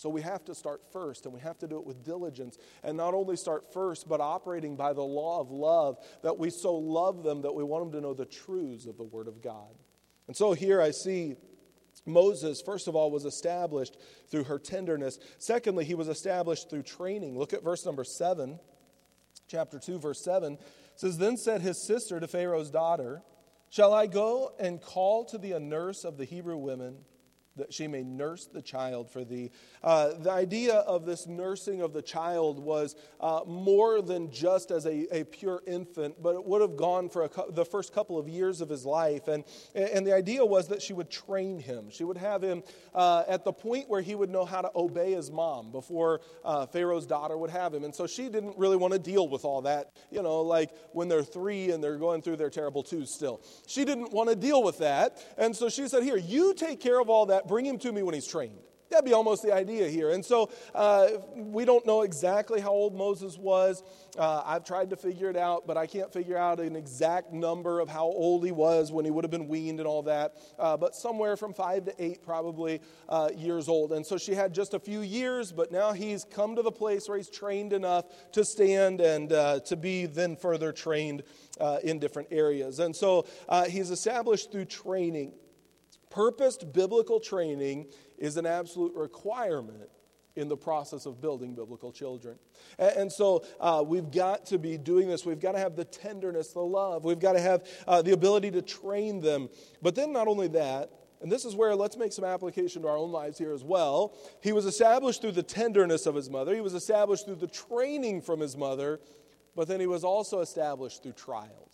So 0.00 0.08
we 0.08 0.22
have 0.22 0.46
to 0.46 0.54
start 0.54 0.80
first, 0.94 1.26
and 1.26 1.34
we 1.34 1.40
have 1.40 1.58
to 1.58 1.68
do 1.68 1.76
it 1.76 1.84
with 1.84 2.02
diligence. 2.02 2.56
And 2.82 2.96
not 2.96 3.12
only 3.12 3.36
start 3.36 3.70
first, 3.70 4.08
but 4.08 4.18
operating 4.18 4.74
by 4.74 4.94
the 4.94 5.02
law 5.02 5.42
of 5.42 5.50
love, 5.50 5.98
that 6.22 6.38
we 6.38 6.48
so 6.48 6.74
love 6.74 7.22
them 7.22 7.42
that 7.42 7.54
we 7.54 7.62
want 7.62 7.84
them 7.84 7.92
to 7.92 8.00
know 8.00 8.14
the 8.14 8.24
truths 8.24 8.86
of 8.86 8.96
the 8.96 9.04
Word 9.04 9.28
of 9.28 9.42
God. 9.42 9.74
And 10.26 10.34
so 10.34 10.54
here 10.54 10.80
I 10.80 10.92
see 10.92 11.36
Moses, 12.06 12.62
first 12.64 12.88
of 12.88 12.96
all, 12.96 13.10
was 13.10 13.26
established 13.26 13.98
through 14.30 14.44
her 14.44 14.58
tenderness. 14.58 15.18
Secondly, 15.36 15.84
he 15.84 15.94
was 15.94 16.08
established 16.08 16.70
through 16.70 16.84
training. 16.84 17.36
Look 17.36 17.52
at 17.52 17.62
verse 17.62 17.84
number 17.84 18.02
7, 18.02 18.58
chapter 19.48 19.78
2, 19.78 19.98
verse 19.98 20.24
7. 20.24 20.54
It 20.54 20.60
says, 20.96 21.18
Then 21.18 21.36
said 21.36 21.60
his 21.60 21.76
sister 21.76 22.18
to 22.20 22.26
Pharaoh's 22.26 22.70
daughter, 22.70 23.20
Shall 23.68 23.92
I 23.92 24.06
go 24.06 24.54
and 24.58 24.80
call 24.80 25.26
to 25.26 25.36
thee 25.36 25.52
a 25.52 25.60
nurse 25.60 26.04
of 26.04 26.16
the 26.16 26.24
Hebrew 26.24 26.56
women? 26.56 27.00
That 27.60 27.72
she 27.72 27.86
may 27.86 28.02
nurse 28.02 28.46
the 28.46 28.60
child 28.60 29.10
for 29.10 29.24
thee. 29.24 29.50
Uh, 29.82 30.14
the 30.14 30.30
idea 30.30 30.74
of 30.74 31.06
this 31.06 31.26
nursing 31.26 31.80
of 31.80 31.92
the 31.92 32.02
child 32.02 32.58
was 32.58 32.96
uh, 33.20 33.40
more 33.46 34.02
than 34.02 34.30
just 34.30 34.70
as 34.70 34.86
a, 34.86 35.06
a, 35.16 35.24
pure 35.24 35.62
infant, 35.66 36.20
but 36.22 36.34
it 36.34 36.44
would 36.44 36.60
have 36.60 36.76
gone 36.76 37.08
for 37.08 37.28
co- 37.28 37.50
the 37.50 37.64
first 37.64 37.94
couple 37.94 38.18
of 38.18 38.28
years 38.28 38.60
of 38.60 38.68
his 38.68 38.84
life. 38.84 39.28
And, 39.28 39.44
and 39.74 40.06
the 40.06 40.14
idea 40.14 40.44
was 40.44 40.68
that 40.68 40.82
she 40.82 40.92
would 40.92 41.10
train 41.10 41.60
him. 41.60 41.90
She 41.90 42.04
would 42.04 42.16
have 42.16 42.42
him 42.42 42.62
uh, 42.94 43.24
at 43.28 43.44
the 43.44 43.52
point 43.52 43.88
where 43.88 44.00
he 44.00 44.14
would 44.14 44.30
know 44.30 44.44
how 44.44 44.60
to 44.60 44.70
obey 44.74 45.12
his 45.12 45.30
mom 45.30 45.70
before 45.70 46.20
uh, 46.44 46.66
Pharaoh's 46.66 47.06
daughter 47.06 47.36
would 47.36 47.50
have 47.50 47.72
him. 47.74 47.84
And 47.84 47.94
so 47.94 48.06
she 48.06 48.28
didn't 48.28 48.58
really 48.58 48.76
want 48.76 48.92
to 48.92 48.98
deal 48.98 49.28
with 49.28 49.44
all 49.44 49.62
that, 49.62 49.92
you 50.10 50.22
know, 50.22 50.40
like 50.40 50.70
when 50.92 51.08
they're 51.08 51.22
three 51.22 51.70
and 51.70 51.82
they're 51.82 51.98
going 51.98 52.22
through 52.22 52.36
their 52.36 52.50
terrible 52.50 52.82
twos 52.82 53.14
still. 53.14 53.42
She 53.66 53.84
didn't 53.84 54.12
want 54.12 54.30
to 54.30 54.36
deal 54.36 54.62
with 54.62 54.78
that. 54.78 55.18
And 55.36 55.54
so 55.54 55.68
she 55.68 55.86
said, 55.88 56.02
Here, 56.02 56.16
you 56.16 56.54
take 56.54 56.80
care 56.80 57.00
of 57.00 57.08
all 57.08 57.26
that 57.26 57.46
bring 57.50 57.66
him 57.66 57.78
to 57.78 57.92
me 57.92 58.02
when 58.02 58.14
he's 58.14 58.26
trained. 58.26 58.60
That'd 58.90 59.04
be 59.04 59.12
almost 59.12 59.44
the 59.44 59.54
idea 59.54 59.88
here. 59.88 60.10
And 60.10 60.24
so 60.24 60.50
uh, 60.74 61.08
we 61.36 61.64
don't 61.64 61.86
know 61.86 62.02
exactly 62.02 62.60
how 62.60 62.70
old 62.70 62.94
Moses 62.94 63.38
was. 63.38 63.84
Uh, 64.18 64.42
I've 64.44 64.64
tried 64.64 64.90
to 64.90 64.96
figure 64.96 65.30
it 65.30 65.36
out, 65.36 65.64
but 65.64 65.76
I 65.76 65.86
can't 65.86 66.12
figure 66.12 66.36
out 66.36 66.58
an 66.58 66.74
exact 66.74 67.32
number 67.32 67.78
of 67.78 67.88
how 67.88 68.06
old 68.06 68.44
he 68.44 68.50
was 68.50 68.90
when 68.90 69.04
he 69.04 69.12
would 69.12 69.22
have 69.22 69.30
been 69.30 69.46
weaned 69.46 69.78
and 69.78 69.86
all 69.86 70.02
that. 70.02 70.34
Uh, 70.58 70.76
but 70.76 70.96
somewhere 70.96 71.36
from 71.36 71.54
five 71.54 71.84
to 71.84 71.94
eight, 72.04 72.24
probably 72.24 72.80
uh, 73.08 73.30
years 73.36 73.68
old. 73.68 73.92
And 73.92 74.04
so 74.04 74.18
she 74.18 74.34
had 74.34 74.52
just 74.52 74.74
a 74.74 74.80
few 74.80 75.02
years, 75.02 75.52
but 75.52 75.70
now 75.70 75.92
he's 75.92 76.24
come 76.24 76.56
to 76.56 76.62
the 76.62 76.72
place 76.72 77.08
where 77.08 77.16
he's 77.16 77.30
trained 77.30 77.72
enough 77.72 78.06
to 78.32 78.44
stand 78.44 79.00
and 79.00 79.32
uh, 79.32 79.60
to 79.60 79.76
be 79.76 80.06
then 80.06 80.34
further 80.34 80.72
trained 80.72 81.22
uh, 81.60 81.78
in 81.84 82.00
different 82.00 82.28
areas. 82.32 82.80
And 82.80 82.94
so 82.94 83.24
he's 83.68 83.90
established 83.90 84.50
through 84.50 84.64
training. 84.64 85.32
Purposed 86.10 86.72
biblical 86.72 87.20
training 87.20 87.86
is 88.18 88.36
an 88.36 88.44
absolute 88.44 88.94
requirement 88.94 89.88
in 90.36 90.48
the 90.48 90.56
process 90.56 91.06
of 91.06 91.20
building 91.20 91.54
biblical 91.54 91.92
children. 91.92 92.38
And, 92.78 92.96
and 92.96 93.12
so 93.12 93.44
uh, 93.60 93.82
we've 93.86 94.10
got 94.10 94.46
to 94.46 94.58
be 94.58 94.76
doing 94.76 95.08
this. 95.08 95.24
We've 95.24 95.40
got 95.40 95.52
to 95.52 95.58
have 95.58 95.76
the 95.76 95.84
tenderness, 95.84 96.52
the 96.52 96.60
love. 96.60 97.04
We've 97.04 97.18
got 97.18 97.34
to 97.34 97.40
have 97.40 97.66
uh, 97.86 98.02
the 98.02 98.12
ability 98.12 98.50
to 98.52 98.62
train 98.62 99.20
them. 99.20 99.48
But 99.82 99.94
then, 99.94 100.12
not 100.12 100.28
only 100.28 100.48
that, 100.48 100.90
and 101.20 101.30
this 101.30 101.44
is 101.44 101.54
where 101.54 101.74
let's 101.74 101.96
make 101.96 102.12
some 102.12 102.24
application 102.24 102.82
to 102.82 102.88
our 102.88 102.96
own 102.96 103.12
lives 103.12 103.38
here 103.38 103.52
as 103.52 103.62
well. 103.62 104.16
He 104.42 104.52
was 104.52 104.64
established 104.64 105.20
through 105.20 105.32
the 105.32 105.42
tenderness 105.42 106.06
of 106.06 106.14
his 106.14 106.30
mother, 106.30 106.54
he 106.54 106.60
was 106.60 106.74
established 106.74 107.26
through 107.26 107.36
the 107.36 107.46
training 107.46 108.22
from 108.22 108.40
his 108.40 108.56
mother, 108.56 109.00
but 109.54 109.68
then 109.68 109.80
he 109.80 109.86
was 109.86 110.02
also 110.04 110.40
established 110.40 111.02
through 111.02 111.12
trials. 111.12 111.69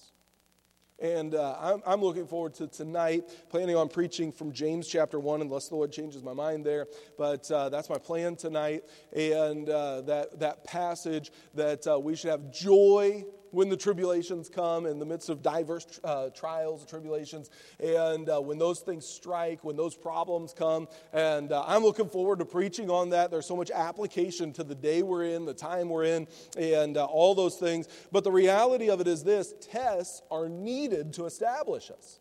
And 0.99 1.35
uh, 1.35 1.57
I'm, 1.61 1.83
I'm, 1.87 2.01
looking 2.01 2.27
forward 2.27 2.55
to 2.55 2.67
tonight, 2.67 3.25
planning 3.51 3.77
on 3.77 3.89
preaching 3.89 4.33
from 4.33 4.51
James 4.51 4.89
chapter 4.89 5.21
1, 5.21 5.43
unless 5.43 5.69
the 5.69 5.75
Lord 5.75 5.93
changes 5.93 6.23
my 6.23 6.33
mind 6.33 6.65
there. 6.65 6.87
But 7.19 7.51
uh, 7.51 7.69
that's 7.69 7.91
my 7.91 7.99
plan 7.99 8.35
tonight. 8.35 8.85
And 9.15 9.69
uh, 9.69 10.01
that, 10.03 10.41
that 10.41 10.65
passage 10.65 11.33
that 11.53 11.87
uh, 11.87 11.99
we 11.99 12.17
should 12.17 12.31
have 12.31 12.51
joy 12.51 13.27
when 13.51 13.69
the 13.69 13.77
tribulations 13.77 14.49
come 14.49 14.87
in 14.87 14.99
the 14.99 15.05
midst 15.05 15.29
of 15.29 15.43
diverse 15.43 16.01
uh, 16.05 16.31
trials 16.31 16.81
and 16.81 16.89
tribulations, 16.89 17.51
and 17.81 18.29
uh, 18.29 18.41
when 18.41 18.59
those 18.59 18.81
things 18.81 19.07
strike, 19.07 19.65
when 19.65 19.77
those 19.77 19.95
problems 19.95 20.53
come. 20.53 20.89
And 21.13 21.53
uh, 21.53 21.65
I'm 21.67 21.83
looking 21.83 22.09
forward 22.09 22.39
to 22.41 22.45
preaching 22.45 22.91
on 22.91 23.11
that. 23.11 23.31
There's 23.31 23.47
so 23.47 23.57
much 23.57 23.71
application 23.71 24.53
to 24.55 24.65
the 24.65 24.75
day 24.75 25.03
we're 25.03 25.25
in, 25.25 25.45
the 25.45 25.55
time 25.55 25.89
we're 25.89 26.05
in, 26.05 26.27
and 26.59 26.97
uh, 26.97 27.05
all 27.05 27.35
those 27.35 27.57
things. 27.57 27.89
But 28.13 28.25
the 28.25 28.33
reality 28.33 28.91
of 28.91 29.01
it 29.01 29.07
is 29.07 29.23
this 29.23 29.55
tests 29.61 30.23
are 30.31 30.49
needed 30.49 31.13
to 31.15 31.27
establish 31.27 31.91
us, 31.91 32.21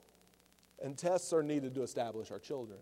and 0.83 0.97
tests 0.97 1.33
are 1.33 1.43
needed 1.43 1.75
to 1.75 1.83
establish 1.83 2.31
our 2.31 2.39
children 2.39 2.79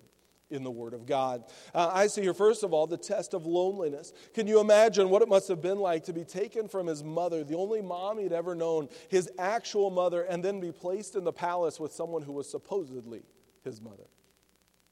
in 0.53 0.63
the 0.63 0.71
Word 0.71 0.93
of 0.93 1.05
God. 1.05 1.43
Uh, 1.73 1.91
I 1.93 2.07
see 2.07 2.21
here, 2.21 2.33
first 2.33 2.63
of 2.63 2.73
all, 2.73 2.87
the 2.87 2.97
test 2.97 3.33
of 3.33 3.45
loneliness. 3.45 4.13
Can 4.33 4.47
you 4.47 4.59
imagine 4.59 5.09
what 5.09 5.21
it 5.21 5.27
must 5.27 5.47
have 5.47 5.61
been 5.61 5.79
like 5.79 6.03
to 6.05 6.13
be 6.13 6.23
taken 6.23 6.67
from 6.67 6.87
his 6.87 7.03
mother, 7.03 7.43
the 7.43 7.57
only 7.57 7.81
mom 7.81 8.19
he'd 8.19 8.31
ever 8.31 8.55
known, 8.55 8.87
his 9.09 9.29
actual 9.39 9.89
mother, 9.89 10.21
and 10.23 10.43
then 10.43 10.59
be 10.59 10.71
placed 10.71 11.15
in 11.15 11.23
the 11.23 11.33
palace 11.33 11.79
with 11.79 11.91
someone 11.91 12.21
who 12.21 12.33
was 12.33 12.49
supposedly 12.49 13.23
his 13.63 13.81
mother? 13.81 14.05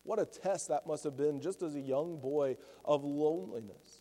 What 0.03 0.19
a 0.19 0.25
test 0.25 0.69
that 0.69 0.87
must 0.87 1.03
have 1.03 1.15
been 1.15 1.39
just 1.39 1.61
as 1.61 1.75
a 1.75 1.79
young 1.79 2.19
boy 2.19 2.57
of 2.83 3.03
loneliness 3.03 4.00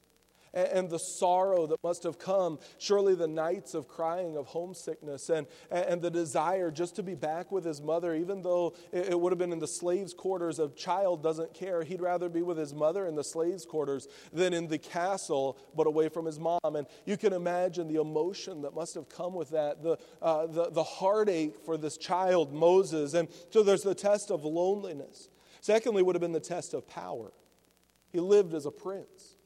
and, 0.52 0.90
the 0.90 0.98
sorrow 0.98 1.66
that 1.66 1.82
must 1.84 2.02
have 2.02 2.18
come, 2.18 2.58
surely 2.78 3.14
the 3.14 3.28
nights 3.28 3.74
of 3.74 3.86
crying, 3.86 4.36
of 4.36 4.46
homesickness, 4.46 5.28
and, 5.30 5.46
and 5.70 6.02
the 6.02 6.10
desire 6.10 6.70
just 6.70 6.96
to 6.96 7.02
be 7.02 7.14
back 7.14 7.52
with 7.52 7.64
his 7.64 7.80
mother, 7.80 8.14
even 8.14 8.42
though 8.42 8.74
it, 8.92 9.18
would 9.18 9.30
have 9.30 9.38
been 9.38 9.52
in 9.52 9.58
the 9.58 9.68
slaves' 9.68 10.14
quarters. 10.14 10.58
A 10.58 10.68
child 10.70 11.22
doesn't 11.22 11.54
care. 11.54 11.84
He'd 11.84 12.00
rather 12.00 12.28
be 12.28 12.42
with 12.42 12.58
his 12.58 12.74
mother 12.74 13.06
in 13.06 13.14
the 13.14 13.24
slaves' 13.24 13.64
quarters 13.64 14.08
than 14.32 14.52
in 14.52 14.66
the 14.66 14.78
castle, 14.78 15.58
but 15.76 15.86
away 15.86 16.08
from 16.08 16.26
his 16.26 16.38
mom. 16.40 16.60
And 16.64 16.86
you 17.04 17.16
can 17.16 17.32
imagine 17.32 17.86
the 17.86 18.00
emotion 18.00 18.62
that 18.62 18.74
must 18.74 18.94
have 18.94 19.08
come 19.08 19.34
with 19.34 19.50
that, 19.50 19.82
the, 19.82 19.98
uh, 20.20 20.46
the, 20.46 20.70
the 20.70 20.84
heartache 20.84 21.64
for 21.64 21.76
this 21.76 21.96
child, 21.96 22.52
Moses. 22.52 23.14
And 23.14 23.28
so 23.50 23.62
there's 23.62 23.82
the 23.82 23.94
test 23.94 24.30
of 24.30 24.44
loneliness. 24.44 25.28
Secondly, 25.60 26.02
would 26.02 26.14
have 26.14 26.20
been 26.20 26.32
the 26.32 26.40
test 26.40 26.74
of 26.74 26.88
power. 26.88 27.32
He 28.12 28.18
lived 28.18 28.54
as 28.54 28.66
a 28.66 28.70
prince. 28.70 29.36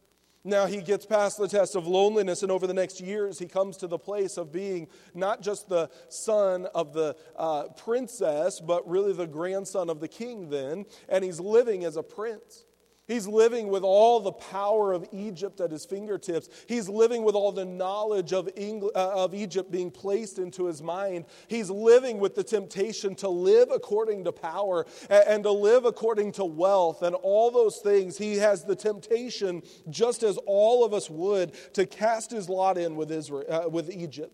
Now 0.47 0.67
he 0.67 0.83
gets 0.83 1.07
past 1.07 1.39
the 1.39 1.49
test 1.49 1.75
of 1.75 1.87
loneliness, 1.87 2.43
and 2.43 2.53
over 2.53 2.67
the 2.67 2.75
next 2.75 3.01
years, 3.01 3.39
he 3.39 3.47
comes 3.47 3.79
to 3.79 3.87
the 3.87 3.99
place 3.99 4.37
of 4.37 4.53
being 4.53 4.89
not 5.15 5.41
just 5.41 5.71
the 5.71 5.89
son 6.11 6.67
of 6.75 6.93
the 6.93 7.17
uh, 7.35 7.69
princess, 7.79 8.61
but 8.61 8.87
really 8.87 9.15
the 9.15 9.27
grandson 9.27 9.89
of 9.89 10.01
the 10.01 10.09
king, 10.09 10.51
then, 10.51 10.85
and 11.09 11.25
he's 11.25 11.41
living 11.41 11.85
as 11.85 11.97
a 11.97 12.03
prince. 12.03 12.67
He's 13.07 13.27
living 13.27 13.69
with 13.69 13.83
all 13.83 14.21
the 14.21 14.33
power 14.33 14.95
of 14.95 15.07
Egypt 15.13 15.61
at 15.61 15.71
his 15.71 15.85
fingertips. 15.85 16.49
He's 16.67 16.89
living 16.89 17.23
with 17.23 17.35
all 17.35 17.53
the 17.53 17.67
knowledge 17.67 18.33
of, 18.33 18.47
Engl- 18.55 18.91
uh, 18.95 19.25
of 19.25 19.35
Egypt 19.35 19.71
being 19.71 19.91
placed 19.91 20.39
into 20.39 20.65
his 20.65 20.83
mind. 20.83 21.27
He's 21.47 21.69
living 21.69 22.19
with 22.19 22.35
the 22.35 22.43
temptation 22.43 23.15
to 23.17 23.29
live 23.29 23.69
according 23.71 24.25
to 24.25 24.33
power 24.33 24.87
and, 25.11 25.25
and 25.29 25.45
to 25.45 25.51
live 25.51 25.85
according 25.85 26.33
to 26.33 26.47
wealth 26.47 27.03
and 27.03 27.15
all 27.17 27.51
those 27.51 27.77
things. 27.79 28.17
He 28.17 28.37
has 28.37 28.65
the 28.65 28.77
temptation, 28.77 29.63
just 29.91 30.23
as 30.23 30.39
all 30.47 30.83
of 30.83 30.95
us 30.95 31.11
would, 31.11 31.53
to 31.75 31.85
cast 31.85 32.31
his 32.31 32.49
lot 32.49 32.79
in 32.79 32.97
with, 32.97 33.13
Israel, 33.13 33.45
uh, 33.51 33.69
with 33.69 33.91
Egypt. 33.91 34.33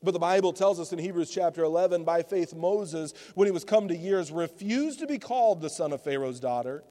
But 0.00 0.12
the 0.12 0.20
Bible 0.20 0.52
tells 0.52 0.78
us 0.78 0.92
in 0.92 1.00
Hebrews 1.00 1.30
chapter 1.30 1.64
11 1.64 2.04
by 2.04 2.22
faith, 2.22 2.54
Moses, 2.54 3.14
when 3.34 3.46
he 3.46 3.52
was 3.52 3.64
come 3.64 3.88
to 3.88 3.96
years, 3.96 4.30
refused 4.30 5.00
to 5.00 5.08
be 5.08 5.18
called 5.18 5.60
the 5.60 5.70
son 5.70 5.92
of 5.92 6.02
Pharaoh's 6.02 6.38
daughter 6.38 6.84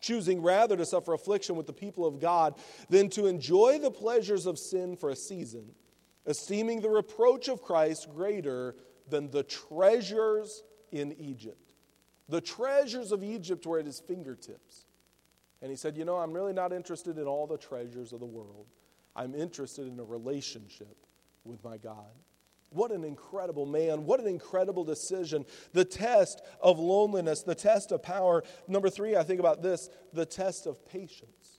choosing 0.00 0.42
rather 0.42 0.76
to 0.76 0.86
suffer 0.86 1.12
affliction 1.12 1.56
with 1.56 1.66
the 1.66 1.72
people 1.72 2.06
of 2.06 2.20
God 2.20 2.54
than 2.88 3.10
to 3.10 3.26
enjoy 3.26 3.78
the 3.78 3.90
pleasures 3.90 4.46
of 4.46 4.58
sin 4.58 4.96
for 4.96 5.10
a 5.10 5.16
season, 5.16 5.66
esteeming 6.26 6.80
the 6.80 6.88
reproach 6.88 7.48
of 7.48 7.62
Christ 7.62 8.08
greater 8.14 8.74
than 9.08 9.30
the 9.30 9.42
treasures 9.42 10.62
in 10.92 11.12
Egypt. 11.18 11.74
The 12.28 12.40
treasures 12.40 13.12
of 13.12 13.24
Egypt 13.24 13.66
were 13.66 13.78
at 13.78 13.86
his 13.86 14.00
fingertips. 14.00 14.86
And 15.62 15.70
he 15.70 15.76
said, 15.76 15.96
You 15.96 16.04
know, 16.04 16.16
I'm 16.16 16.32
really 16.32 16.52
not 16.52 16.72
interested 16.72 17.18
in 17.18 17.26
all 17.26 17.46
the 17.46 17.58
treasures 17.58 18.12
of 18.12 18.20
the 18.20 18.26
world. 18.26 18.66
I'm 19.14 19.34
interested 19.34 19.86
in 19.86 19.98
a 19.98 20.04
relationship 20.04 20.96
with 21.44 21.62
my 21.64 21.76
God. 21.76 22.12
What 22.70 22.92
an 22.92 23.02
incredible 23.02 23.66
man. 23.66 24.06
What 24.06 24.20
an 24.20 24.28
incredible 24.28 24.84
decision. 24.84 25.44
The 25.72 25.84
test 25.84 26.40
of 26.60 26.78
loneliness, 26.78 27.42
the 27.42 27.54
test 27.54 27.90
of 27.90 28.02
power. 28.02 28.44
Number 28.68 28.88
three, 28.88 29.16
I 29.16 29.24
think 29.24 29.40
about 29.40 29.60
this 29.60 29.90
the 30.12 30.24
test 30.24 30.66
of 30.66 30.86
patience. 30.86 31.58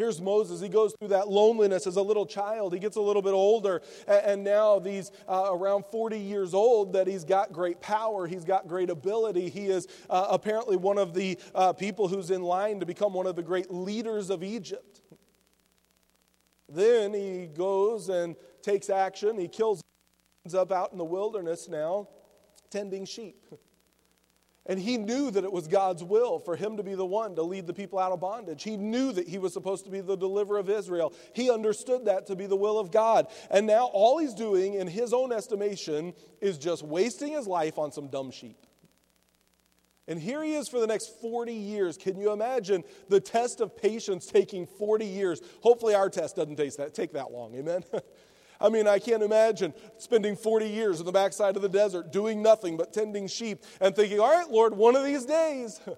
Here's 0.00 0.18
Moses. 0.18 0.62
He 0.62 0.70
goes 0.70 0.94
through 0.98 1.08
that 1.08 1.28
loneliness 1.28 1.86
as 1.86 1.96
a 1.96 2.02
little 2.02 2.24
child. 2.24 2.72
He 2.72 2.78
gets 2.78 2.96
a 2.96 3.00
little 3.02 3.20
bit 3.20 3.34
older, 3.34 3.82
and 4.08 4.42
now 4.42 4.78
these 4.78 5.10
uh, 5.28 5.50
around 5.50 5.84
40 5.90 6.18
years 6.18 6.54
old, 6.54 6.94
that 6.94 7.06
he's 7.06 7.22
got 7.22 7.52
great 7.52 7.82
power. 7.82 8.26
He's 8.26 8.44
got 8.44 8.66
great 8.66 8.88
ability. 8.88 9.50
He 9.50 9.66
is 9.66 9.88
uh, 10.08 10.28
apparently 10.30 10.78
one 10.78 10.96
of 10.96 11.12
the 11.12 11.38
uh, 11.54 11.74
people 11.74 12.08
who's 12.08 12.30
in 12.30 12.40
line 12.40 12.80
to 12.80 12.86
become 12.86 13.12
one 13.12 13.26
of 13.26 13.36
the 13.36 13.42
great 13.42 13.70
leaders 13.70 14.30
of 14.30 14.42
Egypt. 14.42 15.02
Then 16.66 17.12
he 17.12 17.46
goes 17.46 18.08
and 18.08 18.36
takes 18.62 18.90
action. 18.90 19.38
He 19.38 19.48
kills 19.48 19.82
ends 20.44 20.54
up 20.54 20.72
out 20.72 20.92
in 20.92 20.98
the 20.98 21.04
wilderness 21.04 21.68
now 21.68 22.08
tending 22.70 23.04
sheep. 23.04 23.46
And 24.66 24.78
he 24.78 24.98
knew 24.98 25.30
that 25.32 25.42
it 25.42 25.50
was 25.50 25.66
God's 25.66 26.04
will 26.04 26.38
for 26.38 26.54
him 26.54 26.76
to 26.76 26.82
be 26.82 26.94
the 26.94 27.04
one 27.04 27.34
to 27.36 27.42
lead 27.42 27.66
the 27.66 27.72
people 27.72 27.98
out 27.98 28.12
of 28.12 28.20
bondage. 28.20 28.62
He 28.62 28.76
knew 28.76 29.10
that 29.12 29.26
he 29.26 29.38
was 29.38 29.52
supposed 29.52 29.84
to 29.86 29.90
be 29.90 30.00
the 30.00 30.16
deliverer 30.16 30.58
of 30.58 30.68
Israel. 30.68 31.12
He 31.34 31.50
understood 31.50 32.04
that 32.04 32.26
to 32.26 32.36
be 32.36 32.46
the 32.46 32.56
will 32.56 32.78
of 32.78 32.92
God. 32.92 33.26
And 33.50 33.66
now 33.66 33.86
all 33.86 34.18
he's 34.18 34.34
doing, 34.34 34.74
in 34.74 34.86
his 34.86 35.12
own 35.12 35.32
estimation, 35.32 36.12
is 36.40 36.58
just 36.58 36.84
wasting 36.84 37.32
his 37.32 37.46
life 37.46 37.78
on 37.78 37.90
some 37.90 38.08
dumb 38.08 38.30
sheep. 38.30 38.66
And 40.06 40.20
here 40.20 40.42
he 40.42 40.54
is 40.54 40.68
for 40.68 40.78
the 40.78 40.86
next 40.86 41.20
40 41.20 41.52
years. 41.52 41.96
Can 41.96 42.20
you 42.20 42.32
imagine 42.32 42.84
the 43.08 43.20
test 43.20 43.60
of 43.60 43.76
patience 43.76 44.26
taking 44.26 44.66
40 44.66 45.06
years? 45.06 45.40
Hopefully, 45.62 45.94
our 45.94 46.10
test 46.10 46.36
doesn't 46.36 46.56
take 46.56 46.76
that, 46.76 46.94
take 46.94 47.12
that 47.14 47.32
long. 47.32 47.54
Amen? 47.54 47.82
I 48.60 48.68
mean, 48.68 48.86
I 48.86 48.98
can't 48.98 49.22
imagine 49.22 49.72
spending 49.98 50.36
40 50.36 50.68
years 50.68 51.00
in 51.00 51.06
the 51.06 51.12
backside 51.12 51.56
of 51.56 51.62
the 51.62 51.68
desert 51.68 52.12
doing 52.12 52.42
nothing 52.42 52.76
but 52.76 52.92
tending 52.92 53.26
sheep 53.26 53.64
and 53.80 53.96
thinking, 53.96 54.20
all 54.20 54.30
right, 54.30 54.50
Lord, 54.50 54.76
one 54.76 54.96
of 54.96 55.04
these 55.04 55.24
days. 55.24 55.80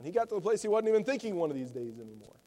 And 0.00 0.06
he 0.06 0.14
got 0.14 0.30
to 0.30 0.34
the 0.34 0.40
place 0.40 0.62
he 0.62 0.68
wasn't 0.68 0.88
even 0.88 1.04
thinking 1.04 1.36
one 1.36 1.50
of 1.50 1.56
these 1.56 1.70
days 1.70 1.98
anymore. 2.00 2.40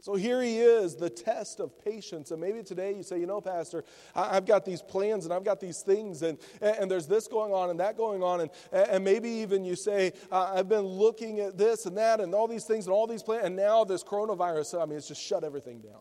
So 0.00 0.14
here 0.14 0.40
he 0.40 0.58
is, 0.58 0.94
the 0.94 1.10
test 1.10 1.60
of 1.60 1.78
patience. 1.84 2.30
And 2.30 2.40
maybe 2.40 2.62
today 2.62 2.94
you 2.94 3.02
say, 3.02 3.18
you 3.18 3.26
know, 3.26 3.42
Pastor, 3.42 3.84
I've 4.14 4.46
got 4.46 4.64
these 4.64 4.80
plans 4.80 5.26
and 5.26 5.34
I've 5.34 5.44
got 5.44 5.60
these 5.60 5.82
things, 5.82 6.22
and, 6.22 6.38
and 6.62 6.90
there's 6.90 7.06
this 7.06 7.28
going 7.28 7.52
on 7.52 7.68
and 7.68 7.80
that 7.80 7.98
going 7.98 8.22
on. 8.22 8.40
And, 8.40 8.50
and 8.72 9.04
maybe 9.04 9.28
even 9.28 9.66
you 9.66 9.76
say, 9.76 10.12
I've 10.32 10.68
been 10.68 10.86
looking 10.86 11.40
at 11.40 11.58
this 11.58 11.84
and 11.84 11.96
that 11.98 12.20
and 12.20 12.34
all 12.34 12.48
these 12.48 12.64
things 12.64 12.86
and 12.86 12.94
all 12.94 13.06
these 13.06 13.22
plans, 13.22 13.44
and 13.44 13.54
now 13.54 13.84
this 13.84 14.02
coronavirus, 14.02 14.80
I 14.80 14.86
mean, 14.86 14.96
it's 14.96 15.08
just 15.08 15.20
shut 15.20 15.44
everything 15.44 15.80
down. 15.80 16.00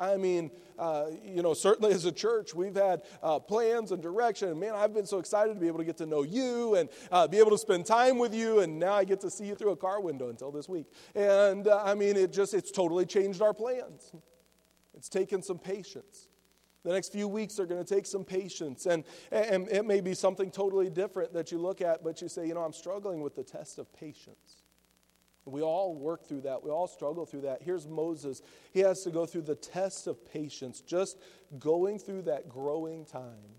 I 0.00 0.16
mean, 0.16 0.50
uh, 0.78 1.08
you 1.22 1.42
know, 1.42 1.52
certainly 1.52 1.92
as 1.92 2.06
a 2.06 2.12
church, 2.12 2.54
we've 2.54 2.74
had 2.74 3.02
uh, 3.22 3.38
plans 3.38 3.92
and 3.92 4.02
direction. 4.02 4.48
And 4.48 4.58
man, 4.58 4.74
I've 4.74 4.94
been 4.94 5.04
so 5.04 5.18
excited 5.18 5.52
to 5.54 5.60
be 5.60 5.66
able 5.66 5.78
to 5.78 5.84
get 5.84 5.98
to 5.98 6.06
know 6.06 6.22
you 6.22 6.74
and 6.76 6.88
uh, 7.12 7.28
be 7.28 7.38
able 7.38 7.50
to 7.50 7.58
spend 7.58 7.84
time 7.84 8.18
with 8.18 8.34
you. 8.34 8.60
And 8.60 8.78
now 8.78 8.94
I 8.94 9.04
get 9.04 9.20
to 9.20 9.30
see 9.30 9.44
you 9.44 9.54
through 9.54 9.72
a 9.72 9.76
car 9.76 10.00
window 10.00 10.30
until 10.30 10.50
this 10.50 10.68
week. 10.68 10.86
And 11.14 11.68
uh, 11.68 11.82
I 11.84 11.94
mean, 11.94 12.16
it 12.16 12.32
just, 12.32 12.54
it's 12.54 12.70
totally 12.70 13.04
changed 13.04 13.42
our 13.42 13.52
plans. 13.52 14.12
It's 14.94 15.10
taken 15.10 15.42
some 15.42 15.58
patience. 15.58 16.28
The 16.82 16.92
next 16.92 17.12
few 17.12 17.28
weeks 17.28 17.60
are 17.60 17.66
going 17.66 17.84
to 17.84 17.94
take 17.94 18.06
some 18.06 18.24
patience. 18.24 18.86
And, 18.86 19.04
and 19.30 19.68
it 19.68 19.84
may 19.84 20.00
be 20.00 20.14
something 20.14 20.50
totally 20.50 20.88
different 20.88 21.34
that 21.34 21.52
you 21.52 21.58
look 21.58 21.82
at, 21.82 22.02
but 22.02 22.22
you 22.22 22.28
say, 22.28 22.46
you 22.46 22.54
know, 22.54 22.62
I'm 22.62 22.72
struggling 22.72 23.20
with 23.20 23.36
the 23.36 23.44
test 23.44 23.78
of 23.78 23.92
patience. 23.92 24.59
We 25.46 25.62
all 25.62 25.94
work 25.94 26.26
through 26.26 26.42
that. 26.42 26.62
We 26.62 26.70
all 26.70 26.86
struggle 26.86 27.26
through 27.26 27.42
that. 27.42 27.62
Here's 27.62 27.86
Moses. 27.86 28.42
He 28.72 28.80
has 28.80 29.02
to 29.04 29.10
go 29.10 29.26
through 29.26 29.42
the 29.42 29.54
test 29.54 30.06
of 30.06 30.24
patience, 30.30 30.80
just 30.80 31.18
going 31.58 31.98
through 31.98 32.22
that 32.22 32.48
growing 32.48 33.04
time 33.04 33.54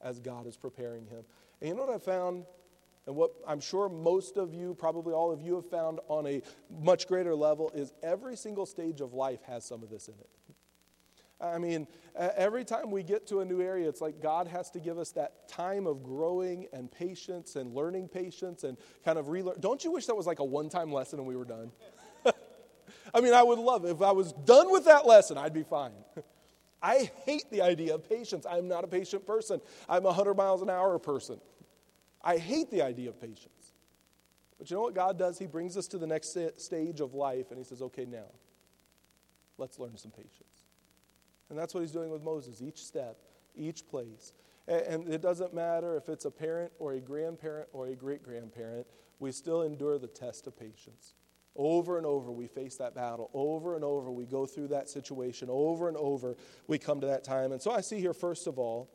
as 0.00 0.20
God 0.20 0.46
is 0.46 0.56
preparing 0.56 1.06
him. 1.06 1.24
And 1.60 1.70
you 1.70 1.74
know 1.74 1.86
what 1.86 1.94
I 1.94 1.98
found? 1.98 2.44
And 3.06 3.16
what 3.16 3.32
I'm 3.46 3.60
sure 3.60 3.88
most 3.88 4.36
of 4.36 4.52
you, 4.52 4.74
probably 4.74 5.14
all 5.14 5.32
of 5.32 5.40
you, 5.40 5.54
have 5.56 5.70
found 5.70 6.00
on 6.08 6.26
a 6.26 6.42
much 6.80 7.06
greater 7.06 7.34
level 7.34 7.70
is 7.74 7.92
every 8.02 8.36
single 8.36 8.66
stage 8.66 9.00
of 9.00 9.14
life 9.14 9.42
has 9.44 9.64
some 9.64 9.82
of 9.82 9.90
this 9.90 10.08
in 10.08 10.14
it. 10.14 10.28
I 11.40 11.58
mean, 11.58 11.86
every 12.14 12.64
time 12.64 12.90
we 12.90 13.02
get 13.02 13.26
to 13.28 13.40
a 13.40 13.44
new 13.44 13.60
area, 13.60 13.88
it's 13.88 14.00
like 14.00 14.22
God 14.22 14.48
has 14.48 14.70
to 14.70 14.80
give 14.80 14.98
us 14.98 15.10
that 15.12 15.48
time 15.48 15.86
of 15.86 16.02
growing 16.02 16.66
and 16.72 16.90
patience 16.90 17.56
and 17.56 17.74
learning 17.74 18.08
patience 18.08 18.64
and 18.64 18.78
kind 19.04 19.18
of 19.18 19.28
relearn. 19.28 19.60
Don't 19.60 19.84
you 19.84 19.92
wish 19.92 20.06
that 20.06 20.14
was 20.14 20.26
like 20.26 20.38
a 20.38 20.44
one 20.44 20.68
time 20.70 20.90
lesson 20.90 21.18
and 21.18 21.28
we 21.28 21.36
were 21.36 21.44
done? 21.44 21.72
I 23.14 23.20
mean, 23.20 23.34
I 23.34 23.42
would 23.42 23.58
love 23.58 23.84
it. 23.84 23.90
If 23.90 24.02
I 24.02 24.12
was 24.12 24.32
done 24.32 24.70
with 24.70 24.86
that 24.86 25.06
lesson, 25.06 25.36
I'd 25.36 25.52
be 25.52 25.62
fine. 25.62 25.92
I 26.82 27.10
hate 27.24 27.50
the 27.50 27.62
idea 27.62 27.94
of 27.94 28.08
patience. 28.08 28.46
I'm 28.48 28.68
not 28.68 28.84
a 28.84 28.86
patient 28.88 29.26
person, 29.26 29.60
I'm 29.88 30.04
a 30.04 30.08
100 30.08 30.34
miles 30.34 30.62
an 30.62 30.70
hour 30.70 30.98
person. 30.98 31.40
I 32.22 32.38
hate 32.38 32.70
the 32.70 32.82
idea 32.82 33.10
of 33.10 33.20
patience. 33.20 33.72
But 34.58 34.70
you 34.70 34.76
know 34.76 34.82
what 34.82 34.94
God 34.94 35.18
does? 35.18 35.38
He 35.38 35.46
brings 35.46 35.76
us 35.76 35.86
to 35.88 35.98
the 35.98 36.06
next 36.06 36.36
stage 36.56 37.00
of 37.00 37.14
life 37.14 37.50
and 37.50 37.58
He 37.58 37.64
says, 37.64 37.82
okay, 37.82 38.06
now, 38.06 38.32
let's 39.58 39.78
learn 39.78 39.96
some 39.96 40.10
patience. 40.10 40.65
And 41.48 41.58
that's 41.58 41.74
what 41.74 41.80
he's 41.80 41.92
doing 41.92 42.10
with 42.10 42.22
Moses, 42.22 42.60
each 42.60 42.84
step, 42.84 43.18
each 43.54 43.86
place. 43.88 44.32
And 44.68 45.08
it 45.08 45.22
doesn't 45.22 45.54
matter 45.54 45.96
if 45.96 46.08
it's 46.08 46.24
a 46.24 46.30
parent 46.30 46.72
or 46.78 46.94
a 46.94 47.00
grandparent 47.00 47.68
or 47.72 47.86
a 47.86 47.94
great 47.94 48.22
grandparent, 48.22 48.86
we 49.20 49.30
still 49.30 49.62
endure 49.62 49.98
the 49.98 50.08
test 50.08 50.46
of 50.46 50.58
patience. 50.58 51.14
Over 51.54 51.96
and 51.96 52.04
over, 52.04 52.32
we 52.32 52.48
face 52.48 52.76
that 52.76 52.94
battle. 52.94 53.30
Over 53.32 53.76
and 53.76 53.84
over, 53.84 54.10
we 54.10 54.26
go 54.26 54.44
through 54.44 54.68
that 54.68 54.88
situation. 54.88 55.48
Over 55.50 55.88
and 55.88 55.96
over, 55.96 56.36
we 56.66 56.78
come 56.78 57.00
to 57.00 57.06
that 57.06 57.24
time. 57.24 57.52
And 57.52 57.62
so 57.62 57.70
I 57.70 57.80
see 57.80 58.00
here, 58.00 58.12
first 58.12 58.46
of 58.46 58.58
all, 58.58 58.90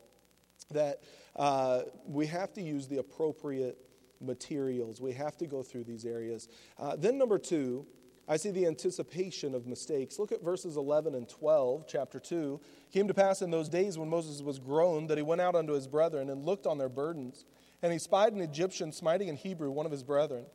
that 0.70 1.02
uh, 1.34 1.82
we 2.06 2.26
have 2.26 2.52
to 2.52 2.62
use 2.62 2.86
the 2.86 2.98
appropriate 2.98 3.78
materials. 4.20 5.00
We 5.00 5.12
have 5.14 5.36
to 5.38 5.46
go 5.46 5.62
through 5.62 5.84
these 5.84 6.04
areas. 6.04 6.48
Uh, 6.78 6.94
then, 6.96 7.18
number 7.18 7.38
two, 7.38 7.86
I 8.28 8.36
see 8.36 8.50
the 8.50 8.66
anticipation 8.66 9.54
of 9.54 9.66
mistakes. 9.66 10.18
Look 10.18 10.32
at 10.32 10.42
verses 10.42 10.76
11 10.76 11.14
and 11.14 11.28
12, 11.28 11.86
chapter 11.88 12.20
2. 12.20 12.60
It 12.88 12.92
came 12.92 13.08
to 13.08 13.14
pass 13.14 13.42
in 13.42 13.50
those 13.50 13.68
days 13.68 13.98
when 13.98 14.08
Moses 14.08 14.42
was 14.42 14.58
grown 14.58 15.08
that 15.08 15.18
he 15.18 15.22
went 15.22 15.40
out 15.40 15.54
unto 15.54 15.72
his 15.72 15.88
brethren 15.88 16.30
and 16.30 16.46
looked 16.46 16.66
on 16.66 16.78
their 16.78 16.88
burdens. 16.88 17.44
And 17.82 17.92
he 17.92 17.98
spied 17.98 18.32
an 18.32 18.40
Egyptian 18.40 18.92
smiting 18.92 19.28
an 19.28 19.36
Hebrew, 19.36 19.70
one 19.70 19.86
of 19.86 19.92
his 19.92 20.04
brethren. 20.04 20.46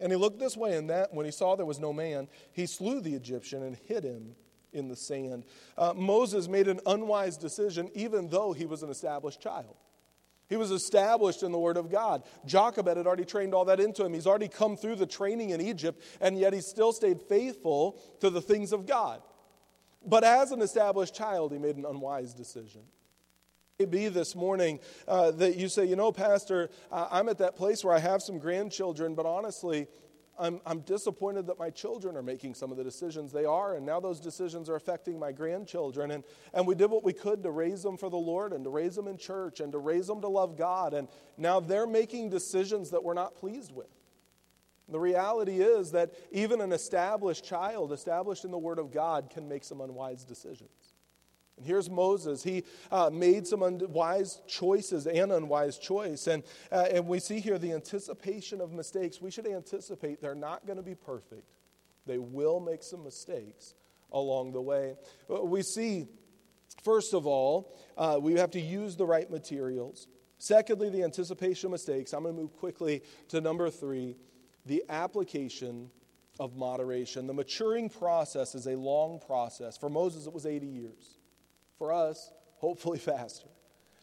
And 0.00 0.12
he 0.12 0.16
looked 0.16 0.40
this 0.40 0.56
way 0.56 0.76
and 0.76 0.90
that. 0.90 1.14
When 1.14 1.24
he 1.24 1.32
saw 1.32 1.54
there 1.54 1.64
was 1.64 1.78
no 1.78 1.92
man, 1.92 2.28
he 2.52 2.66
slew 2.66 3.00
the 3.00 3.14
Egyptian 3.14 3.62
and 3.62 3.76
hid 3.76 4.04
him 4.04 4.34
in 4.72 4.88
the 4.88 4.96
sand. 4.96 5.44
Uh, 5.78 5.94
Moses 5.96 6.48
made 6.48 6.68
an 6.68 6.80
unwise 6.86 7.36
decision, 7.36 7.90
even 7.94 8.28
though 8.28 8.52
he 8.52 8.66
was 8.66 8.82
an 8.82 8.90
established 8.90 9.40
child. 9.40 9.76
He 10.48 10.56
was 10.56 10.70
established 10.70 11.42
in 11.42 11.52
the 11.52 11.58
Word 11.58 11.76
of 11.76 11.90
God. 11.90 12.22
Jochebed 12.44 12.96
had 12.96 13.06
already 13.06 13.24
trained 13.24 13.54
all 13.54 13.64
that 13.64 13.80
into 13.80 14.04
him. 14.04 14.14
He's 14.14 14.26
already 14.26 14.48
come 14.48 14.76
through 14.76 14.96
the 14.96 15.06
training 15.06 15.50
in 15.50 15.60
Egypt, 15.60 16.00
and 16.20 16.38
yet 16.38 16.52
he 16.52 16.60
still 16.60 16.92
stayed 16.92 17.20
faithful 17.20 18.00
to 18.20 18.30
the 18.30 18.40
things 18.40 18.72
of 18.72 18.86
God. 18.86 19.22
But 20.04 20.22
as 20.22 20.52
an 20.52 20.62
established 20.62 21.14
child, 21.14 21.52
he 21.52 21.58
made 21.58 21.76
an 21.76 21.84
unwise 21.84 22.32
decision. 22.32 22.82
It 23.78 23.90
be 23.90 24.08
this 24.08 24.34
morning 24.34 24.78
uh, 25.06 25.32
that 25.32 25.56
you 25.56 25.68
say, 25.68 25.84
you 25.84 25.96
know, 25.96 26.10
Pastor, 26.10 26.70
uh, 26.90 27.08
I'm 27.10 27.28
at 27.28 27.38
that 27.38 27.56
place 27.56 27.84
where 27.84 27.94
I 27.94 27.98
have 27.98 28.22
some 28.22 28.38
grandchildren, 28.38 29.14
but 29.14 29.26
honestly, 29.26 29.86
I'm, 30.38 30.60
I'm 30.66 30.80
disappointed 30.80 31.46
that 31.46 31.58
my 31.58 31.70
children 31.70 32.16
are 32.16 32.22
making 32.22 32.54
some 32.54 32.70
of 32.70 32.76
the 32.76 32.84
decisions 32.84 33.32
they 33.32 33.44
are, 33.44 33.74
and 33.74 33.86
now 33.86 34.00
those 34.00 34.20
decisions 34.20 34.68
are 34.68 34.76
affecting 34.76 35.18
my 35.18 35.32
grandchildren. 35.32 36.10
And, 36.10 36.24
and 36.52 36.66
we 36.66 36.74
did 36.74 36.90
what 36.90 37.04
we 37.04 37.12
could 37.12 37.42
to 37.42 37.50
raise 37.50 37.82
them 37.82 37.96
for 37.96 38.10
the 38.10 38.16
Lord 38.16 38.52
and 38.52 38.64
to 38.64 38.70
raise 38.70 38.94
them 38.94 39.08
in 39.08 39.16
church 39.16 39.60
and 39.60 39.72
to 39.72 39.78
raise 39.78 40.06
them 40.06 40.20
to 40.20 40.28
love 40.28 40.56
God. 40.56 40.94
And 40.94 41.08
now 41.36 41.60
they're 41.60 41.86
making 41.86 42.30
decisions 42.30 42.90
that 42.90 43.02
we're 43.02 43.14
not 43.14 43.34
pleased 43.36 43.72
with. 43.74 43.88
The 44.88 45.00
reality 45.00 45.60
is 45.60 45.90
that 45.92 46.12
even 46.30 46.60
an 46.60 46.72
established 46.72 47.44
child, 47.44 47.92
established 47.92 48.44
in 48.44 48.50
the 48.50 48.58
Word 48.58 48.78
of 48.78 48.92
God, 48.92 49.30
can 49.30 49.48
make 49.48 49.64
some 49.64 49.80
unwise 49.80 50.24
decisions. 50.24 50.85
And 51.56 51.66
here's 51.66 51.88
Moses. 51.88 52.42
He 52.42 52.64
uh, 52.90 53.10
made 53.10 53.46
some 53.46 53.62
unwise 53.62 54.40
choices 54.46 55.06
and 55.06 55.32
unwise 55.32 55.78
choice. 55.78 56.26
And, 56.26 56.42
uh, 56.70 56.86
and 56.92 57.06
we 57.06 57.18
see 57.18 57.40
here 57.40 57.58
the 57.58 57.72
anticipation 57.72 58.60
of 58.60 58.72
mistakes. 58.72 59.20
We 59.20 59.30
should 59.30 59.46
anticipate 59.46 60.20
they're 60.20 60.34
not 60.34 60.66
going 60.66 60.76
to 60.76 60.82
be 60.82 60.94
perfect, 60.94 61.54
they 62.06 62.18
will 62.18 62.60
make 62.60 62.82
some 62.82 63.02
mistakes 63.02 63.74
along 64.12 64.52
the 64.52 64.60
way. 64.60 64.96
Uh, 65.30 65.42
we 65.42 65.62
see, 65.62 66.06
first 66.84 67.14
of 67.14 67.26
all, 67.26 67.76
uh, 67.96 68.18
we 68.20 68.34
have 68.34 68.50
to 68.52 68.60
use 68.60 68.96
the 68.96 69.06
right 69.06 69.30
materials. 69.30 70.06
Secondly, 70.38 70.90
the 70.90 71.02
anticipation 71.02 71.68
of 71.68 71.72
mistakes. 71.72 72.12
I'm 72.12 72.22
going 72.22 72.34
to 72.34 72.40
move 72.42 72.56
quickly 72.56 73.02
to 73.28 73.40
number 73.40 73.70
three 73.70 74.16
the 74.66 74.84
application 74.88 75.90
of 76.38 76.56
moderation. 76.56 77.26
The 77.26 77.32
maturing 77.32 77.88
process 77.88 78.54
is 78.54 78.66
a 78.66 78.76
long 78.76 79.20
process. 79.26 79.78
For 79.78 79.88
Moses, 79.88 80.26
it 80.26 80.32
was 80.32 80.44
80 80.44 80.66
years. 80.66 81.18
For 81.78 81.92
us, 81.92 82.32
hopefully 82.56 82.98
faster. 83.12 83.48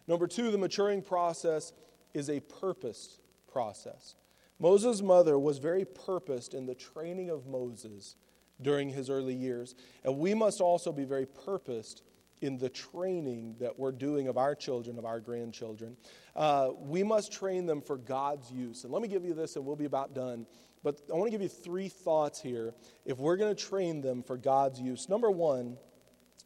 Number 0.07 0.27
two, 0.27 0.51
the 0.51 0.57
maturing 0.57 1.01
process 1.01 1.73
is 2.13 2.29
a 2.29 2.39
purposed 2.39 3.19
process. 3.51 4.15
Moses' 4.59 5.01
mother 5.01 5.37
was 5.39 5.57
very 5.57 5.85
purposed 5.85 6.53
in 6.53 6.65
the 6.65 6.75
training 6.75 7.29
of 7.29 7.47
Moses 7.47 8.15
during 8.61 8.89
his 8.89 9.09
early 9.09 9.33
years. 9.33 9.75
And 10.03 10.17
we 10.17 10.33
must 10.33 10.61
also 10.61 10.91
be 10.91 11.05
very 11.05 11.25
purposed 11.25 12.03
in 12.41 12.57
the 12.57 12.69
training 12.69 13.55
that 13.59 13.79
we're 13.79 13.91
doing 13.91 14.27
of 14.27 14.37
our 14.37 14.53
children, 14.53 14.97
of 14.97 15.05
our 15.05 15.19
grandchildren. 15.19 15.95
Uh, 16.35 16.71
we 16.77 17.01
must 17.01 17.31
train 17.31 17.65
them 17.65 17.81
for 17.81 17.97
God's 17.97 18.51
use. 18.51 18.83
And 18.83 18.91
let 18.91 19.01
me 19.01 19.07
give 19.07 19.23
you 19.23 19.33
this, 19.33 19.55
and 19.55 19.65
we'll 19.65 19.77
be 19.77 19.85
about 19.85 20.13
done. 20.13 20.45
But 20.83 20.99
I 21.09 21.15
want 21.15 21.27
to 21.27 21.31
give 21.31 21.41
you 21.41 21.47
three 21.47 21.87
thoughts 21.87 22.41
here 22.41 22.73
if 23.05 23.17
we're 23.17 23.37
going 23.37 23.55
to 23.55 23.61
train 23.61 24.01
them 24.01 24.21
for 24.21 24.37
God's 24.37 24.79
use. 24.81 25.07
Number 25.07 25.31
one, 25.31 25.77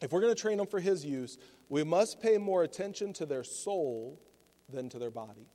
if 0.01 0.11
we're 0.11 0.21
going 0.21 0.33
to 0.33 0.41
train 0.41 0.57
them 0.57 0.67
for 0.67 0.79
His 0.79 1.05
use, 1.05 1.37
we 1.69 1.83
must 1.83 2.21
pay 2.21 2.37
more 2.37 2.63
attention 2.63 3.13
to 3.13 3.25
their 3.25 3.43
soul 3.43 4.21
than 4.71 4.89
to 4.89 4.99
their 4.99 5.11
body. 5.11 5.47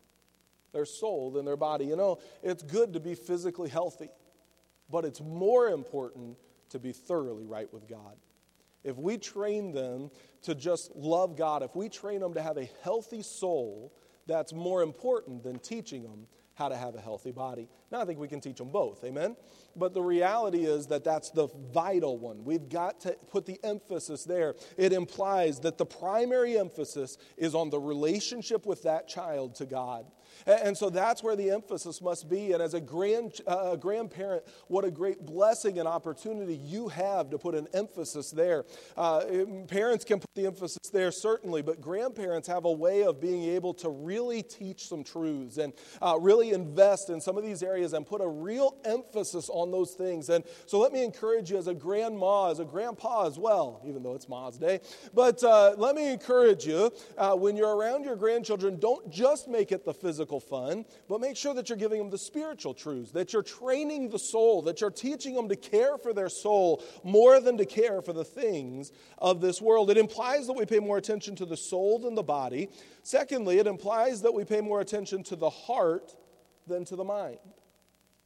Their 0.72 0.85
soul 0.85 1.31
than 1.31 1.44
their 1.44 1.57
body. 1.57 1.85
You 1.85 1.96
know, 1.96 2.18
it's 2.42 2.62
good 2.62 2.94
to 2.94 3.00
be 3.00 3.14
physically 3.14 3.68
healthy, 3.68 4.09
but 4.90 5.05
it's 5.05 5.20
more 5.20 5.68
important 5.68 6.37
to 6.70 6.78
be 6.78 6.92
thoroughly 6.92 7.44
right 7.44 7.72
with 7.72 7.88
God. 7.88 8.16
If 8.85 8.96
we 8.96 9.16
train 9.16 9.72
them 9.72 10.11
to 10.42 10.55
just 10.55 10.94
love 10.96 11.37
God, 11.37 11.62
if 11.62 11.76
we 11.76 11.88
train 11.88 12.20
them 12.20 12.35
to 12.35 12.42
have 12.42 12.57
a 12.57 12.68
healthy 12.83 13.22
soul, 13.22 13.92
that's 14.26 14.52
more 14.52 14.83
important 14.83 15.42
than 15.42 15.59
teaching 15.59 16.02
them 16.02 16.26
how 16.62 16.68
to 16.68 16.77
have 16.77 16.94
a 16.94 17.01
healthy 17.01 17.33
body. 17.33 17.68
Now, 17.90 18.01
I 18.01 18.05
think 18.05 18.20
we 18.20 18.29
can 18.29 18.40
teach 18.40 18.59
them 18.59 18.70
both, 18.70 19.03
amen? 19.03 19.37
But 19.75 19.94
the 19.94 20.03
reality 20.03 20.64
is 20.64 20.87
that 20.87 21.03
that's 21.03 21.31
the 21.31 21.48
vital 21.72 22.18
one. 22.18 22.44
We've 22.44 22.68
got 22.68 23.01
to 23.01 23.16
put 23.31 23.46
the 23.46 23.59
emphasis 23.64 24.22
there. 24.22 24.55
It 24.77 24.92
implies 24.92 25.59
that 25.61 25.77
the 25.77 25.87
primary 25.87 26.57
emphasis 26.57 27.18
is 27.37 27.57
on 27.57 27.70
the 27.70 27.81
relationship 27.81 28.64
with 28.64 28.85
that 28.85 29.09
child 29.09 29.57
to 29.57 29.66
God. 29.66 30.07
And 30.47 30.77
so 30.77 30.90
that's 30.90 31.23
where 31.23 31.37
the 31.37 31.51
emphasis 31.51 32.01
must 32.01 32.29
be. 32.29 32.53
And 32.53 32.62
as 32.62 32.75
a 32.75 32.81
grand, 32.81 33.40
uh, 33.47 33.77
grandparent, 33.77 34.45
what 34.68 34.85
a 34.85 34.90
great 34.90 35.25
blessing 35.25 35.79
and 35.79 35.88
opportunity 35.88 36.55
you 36.55 36.88
have 36.88 37.31
to 37.31 37.38
put 37.38 37.55
an 37.55 37.68
emphasis 37.75 38.31
there. 38.31 38.64
Uh, 38.97 39.25
parents 39.68 40.05
can 40.05 40.21
put 40.21 40.35
the 40.35 40.47
emphasis 40.47 40.90
there, 40.92 41.11
certainly, 41.12 41.62
but 41.62 41.81
grandparents 41.81 42.49
have 42.49 42.64
a 42.64 42.73
way 42.73 43.05
of 43.05 43.21
being 43.21 43.45
able 43.45 43.75
to 43.75 43.90
really 43.90 44.42
teach 44.42 44.88
some 44.88 45.05
truths 45.05 45.59
and 45.59 45.73
uh, 46.01 46.16
really 46.21 46.53
invest 46.53 47.11
in 47.11 47.21
some 47.21 47.37
of 47.37 47.45
these 47.45 47.62
areas 47.62 47.92
and 47.92 48.07
put 48.07 48.21
a 48.21 48.29
real 48.29 48.77
emphasis 48.85 49.49
on 49.49 49.71
those 49.71 49.92
things. 49.92 50.29
And 50.29 50.45
so 50.66 50.79
let 50.79 50.92
me 50.92 51.05
encourage 51.05 51.51
you 51.51 51.59
as 51.59 51.66
a 51.66 51.75
grandma, 51.75 52.51
as 52.51 52.59
a 52.59 52.64
grandpa 52.64 53.27
as 53.27 53.38
well, 53.38 53.83
even 53.87 54.03
though 54.03 54.14
it's 54.14 54.29
Ma's 54.29 54.59
Day, 54.59 54.81
but 55.14 55.42
uh, 55.45 55.75
let 55.77 55.95
me 55.95 56.12
encourage 56.12 56.66
you 56.66 56.92
uh, 57.18 57.35
when 57.35 57.57
you're 57.57 57.77
around 57.77 58.05
your 58.05 58.16
grandchildren, 58.16 58.79
don't 58.79 59.11
just 59.11 59.49
make 59.49 59.73
it 59.73 59.85
the 59.85 59.95
physical 59.95 60.21
physical 60.22 60.38
fun, 60.38 60.85
but 61.08 61.20
make 61.20 61.37
sure 61.37 61.52
that 61.52 61.68
you're 61.68 61.78
giving 61.78 61.98
them 61.98 62.11
the 62.11 62.18
spiritual 62.18 62.74
truths, 62.74 63.11
that 63.11 63.32
you're 63.32 63.42
training 63.42 64.08
the 64.08 64.18
soul, 64.18 64.62
that 64.62 64.80
you're 64.80 64.90
teaching 64.90 65.35
them 65.35 65.48
to 65.48 65.56
care 65.56 65.98
for 65.98 66.12
their 66.12 66.28
soul 66.28 66.80
more 67.02 67.40
than 67.40 67.56
to 67.56 67.66
care 67.66 68.00
for 68.00 68.12
the 68.12 68.24
things 68.24 68.92
of 69.18 69.40
this 69.40 69.61
world. 69.61 69.90
It 69.90 69.98
implies 69.98 70.46
that 70.46 70.52
we 70.52 70.64
pay 70.64 70.78
more 70.78 70.96
attention 70.96 71.35
to 71.37 71.44
the 71.44 71.56
soul 71.56 71.98
than 71.98 72.14
the 72.14 72.22
body. 72.22 72.68
Secondly, 73.02 73.58
it 73.58 73.66
implies 73.66 74.22
that 74.22 74.32
we 74.32 74.44
pay 74.44 74.61
more 74.61 74.80
attention 74.80 75.24
to 75.24 75.35
the 75.35 75.50
heart 75.50 76.14
than 76.68 76.85
to 76.85 76.94
the 76.94 77.04
mind 77.04 77.38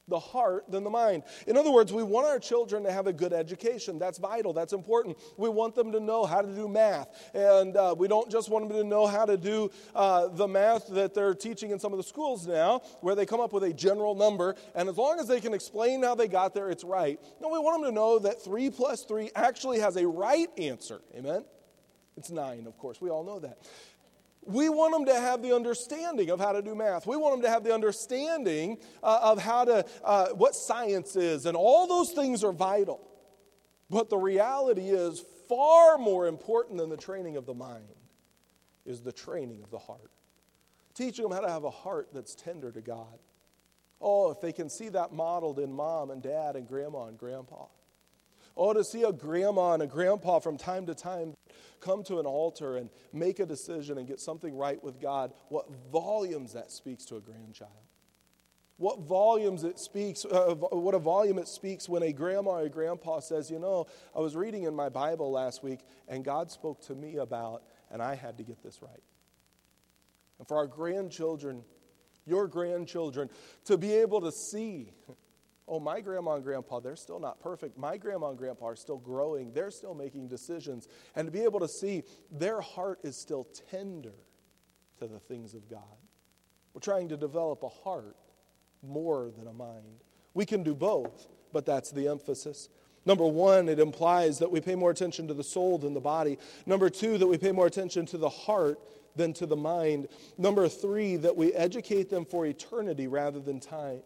the 0.07 0.19
heart 0.19 0.69
than 0.69 0.83
the 0.83 0.89
mind. 0.89 1.23
In 1.47 1.57
other 1.57 1.71
words, 1.71 1.91
we 1.91 2.03
want 2.03 2.27
our 2.27 2.39
children 2.39 2.83
to 2.83 2.91
have 2.91 3.07
a 3.07 3.13
good 3.13 3.33
education. 3.33 3.99
That's 3.99 4.17
vital, 4.17 4.53
that's 4.53 4.73
important. 4.73 5.17
We 5.37 5.49
want 5.49 5.75
them 5.75 5.91
to 5.91 5.99
know 5.99 6.25
how 6.25 6.41
to 6.41 6.47
do 6.47 6.67
math. 6.67 7.09
And 7.33 7.75
uh, 7.75 7.95
we 7.97 8.07
don't 8.07 8.29
just 8.31 8.49
want 8.49 8.67
them 8.67 8.77
to 8.77 8.83
know 8.83 9.05
how 9.05 9.25
to 9.25 9.37
do 9.37 9.69
uh, 9.93 10.29
the 10.29 10.47
math 10.47 10.87
that 10.89 11.13
they're 11.13 11.33
teaching 11.33 11.71
in 11.71 11.79
some 11.79 11.93
of 11.93 11.97
the 11.97 12.03
schools 12.03 12.47
now, 12.47 12.81
where 13.01 13.15
they 13.15 13.25
come 13.25 13.39
up 13.39 13.53
with 13.53 13.63
a 13.63 13.73
general 13.73 14.15
number. 14.15 14.55
And 14.75 14.87
as 14.87 14.97
long 14.97 15.19
as 15.19 15.27
they 15.27 15.41
can 15.41 15.53
explain 15.53 16.03
how 16.03 16.15
they 16.15 16.27
got 16.27 16.53
there, 16.53 16.69
it's 16.69 16.83
right. 16.83 17.19
No, 17.41 17.49
we 17.49 17.59
want 17.59 17.81
them 17.81 17.91
to 17.91 17.95
know 17.95 18.19
that 18.19 18.41
3 18.43 18.69
plus 18.69 19.03
3 19.03 19.31
actually 19.35 19.79
has 19.79 19.97
a 19.97 20.07
right 20.07 20.47
answer. 20.57 21.01
Amen? 21.15 21.43
It's 22.15 22.31
9, 22.31 22.65
of 22.65 22.77
course. 22.77 22.99
We 22.99 23.09
all 23.09 23.23
know 23.23 23.39
that. 23.39 23.59
We 24.47 24.69
want 24.69 24.93
them 24.93 25.05
to 25.05 25.19
have 25.19 25.41
the 25.41 25.53
understanding 25.53 26.29
of 26.29 26.39
how 26.39 26.53
to 26.53 26.61
do 26.61 26.73
math. 26.73 27.05
We 27.05 27.17
want 27.17 27.35
them 27.35 27.41
to 27.43 27.49
have 27.49 27.63
the 27.63 27.73
understanding 27.73 28.77
uh, 29.03 29.19
of 29.21 29.41
how 29.41 29.65
to, 29.65 29.85
uh, 30.03 30.29
what 30.29 30.55
science 30.55 31.15
is, 31.15 31.45
and 31.45 31.57
all 31.57 31.87
those 31.87 32.13
things 32.13 32.43
are 32.43 32.53
vital. 32.53 33.05
But 33.89 34.09
the 34.09 34.17
reality 34.17 34.89
is, 34.89 35.23
far 35.47 35.97
more 35.97 36.27
important 36.27 36.77
than 36.77 36.89
the 36.89 36.97
training 36.97 37.37
of 37.37 37.45
the 37.45 37.53
mind 37.53 37.83
is 38.85 39.01
the 39.01 39.11
training 39.11 39.63
of 39.63 39.69
the 39.69 39.77
heart. 39.77 40.11
Teaching 40.93 41.23
them 41.23 41.31
how 41.31 41.41
to 41.41 41.49
have 41.49 41.63
a 41.63 41.69
heart 41.69 42.09
that's 42.13 42.33
tender 42.33 42.71
to 42.71 42.81
God. 42.81 43.19
Oh, 43.99 44.31
if 44.31 44.41
they 44.41 44.53
can 44.53 44.69
see 44.69 44.89
that 44.89 45.11
modeled 45.11 45.59
in 45.59 45.73
mom 45.73 46.11
and 46.11 46.21
dad 46.21 46.55
and 46.55 46.67
grandma 46.67 47.05
and 47.05 47.17
grandpa. 47.17 47.65
Oh, 48.55 48.73
to 48.73 48.83
see 48.83 49.03
a 49.03 49.11
grandma 49.11 49.73
and 49.73 49.83
a 49.83 49.87
grandpa 49.87 50.39
from 50.39 50.57
time 50.57 50.87
to 50.87 50.95
time 50.95 51.35
come 51.79 52.03
to 52.03 52.19
an 52.19 52.25
altar 52.25 52.77
and 52.77 52.89
make 53.13 53.39
a 53.39 53.45
decision 53.45 53.97
and 53.97 54.07
get 54.07 54.19
something 54.19 54.55
right 54.55 54.83
with 54.83 54.99
God, 55.01 55.33
what 55.49 55.67
volumes 55.91 56.53
that 56.53 56.71
speaks 56.71 57.05
to 57.05 57.17
a 57.17 57.21
grandchild. 57.21 57.71
What 58.77 58.99
volumes 58.99 59.63
it 59.63 59.79
speaks, 59.79 60.23
uh, 60.23 60.53
what 60.53 60.93
a 60.93 60.99
volume 60.99 61.39
it 61.39 61.47
speaks 61.47 61.89
when 61.89 62.03
a 62.03 62.13
grandma 62.13 62.51
or 62.51 62.61
a 62.61 62.69
grandpa 62.69 63.19
says, 63.21 63.49
You 63.49 63.57
know, 63.57 63.87
I 64.15 64.19
was 64.19 64.35
reading 64.35 64.63
in 64.63 64.75
my 64.75 64.89
Bible 64.89 65.31
last 65.31 65.63
week 65.63 65.79
and 66.07 66.23
God 66.23 66.51
spoke 66.51 66.81
to 66.85 66.93
me 66.93 67.17
about, 67.17 67.63
and 67.89 68.03
I 68.03 68.13
had 68.13 68.37
to 68.37 68.43
get 68.43 68.61
this 68.61 68.83
right. 68.83 69.03
And 70.37 70.47
for 70.47 70.57
our 70.57 70.67
grandchildren, 70.67 71.63
your 72.27 72.47
grandchildren, 72.47 73.29
to 73.65 73.77
be 73.77 73.93
able 73.93 74.21
to 74.21 74.31
see 74.31 74.91
Oh, 75.67 75.79
my 75.79 75.99
grandma 75.99 76.35
and 76.35 76.43
grandpa, 76.43 76.79
they're 76.79 76.95
still 76.95 77.19
not 77.19 77.41
perfect. 77.41 77.77
My 77.77 77.97
grandma 77.97 78.29
and 78.29 78.37
grandpa 78.37 78.67
are 78.67 78.75
still 78.75 78.97
growing. 78.97 79.51
They're 79.51 79.71
still 79.71 79.93
making 79.93 80.29
decisions. 80.29 80.87
And 81.15 81.27
to 81.27 81.31
be 81.31 81.41
able 81.41 81.59
to 81.59 81.67
see 81.67 82.03
their 82.31 82.61
heart 82.61 82.99
is 83.03 83.17
still 83.17 83.47
tender 83.69 84.13
to 84.99 85.07
the 85.07 85.19
things 85.19 85.53
of 85.53 85.69
God. 85.69 85.81
We're 86.73 86.81
trying 86.81 87.09
to 87.09 87.17
develop 87.17 87.63
a 87.63 87.69
heart 87.69 88.15
more 88.81 89.31
than 89.37 89.47
a 89.47 89.53
mind. 89.53 90.03
We 90.33 90.45
can 90.45 90.63
do 90.63 90.73
both, 90.73 91.27
but 91.51 91.65
that's 91.65 91.91
the 91.91 92.07
emphasis. 92.07 92.69
Number 93.05 93.25
one, 93.25 93.67
it 93.67 93.79
implies 93.79 94.39
that 94.39 94.51
we 94.51 94.61
pay 94.61 94.75
more 94.75 94.91
attention 94.91 95.27
to 95.27 95.33
the 95.33 95.43
soul 95.43 95.77
than 95.77 95.93
the 95.93 95.99
body. 95.99 96.37
Number 96.65 96.89
two, 96.89 97.17
that 97.17 97.27
we 97.27 97.37
pay 97.37 97.51
more 97.51 97.65
attention 97.65 98.05
to 98.07 98.17
the 98.17 98.29
heart 98.29 98.79
than 99.15 99.33
to 99.33 99.45
the 99.45 99.55
mind. 99.55 100.07
Number 100.37 100.69
three, 100.69 101.15
that 101.17 101.35
we 101.35 101.53
educate 101.53 102.09
them 102.09 102.25
for 102.25 102.45
eternity 102.45 103.07
rather 103.07 103.39
than 103.39 103.59
time. 103.59 104.01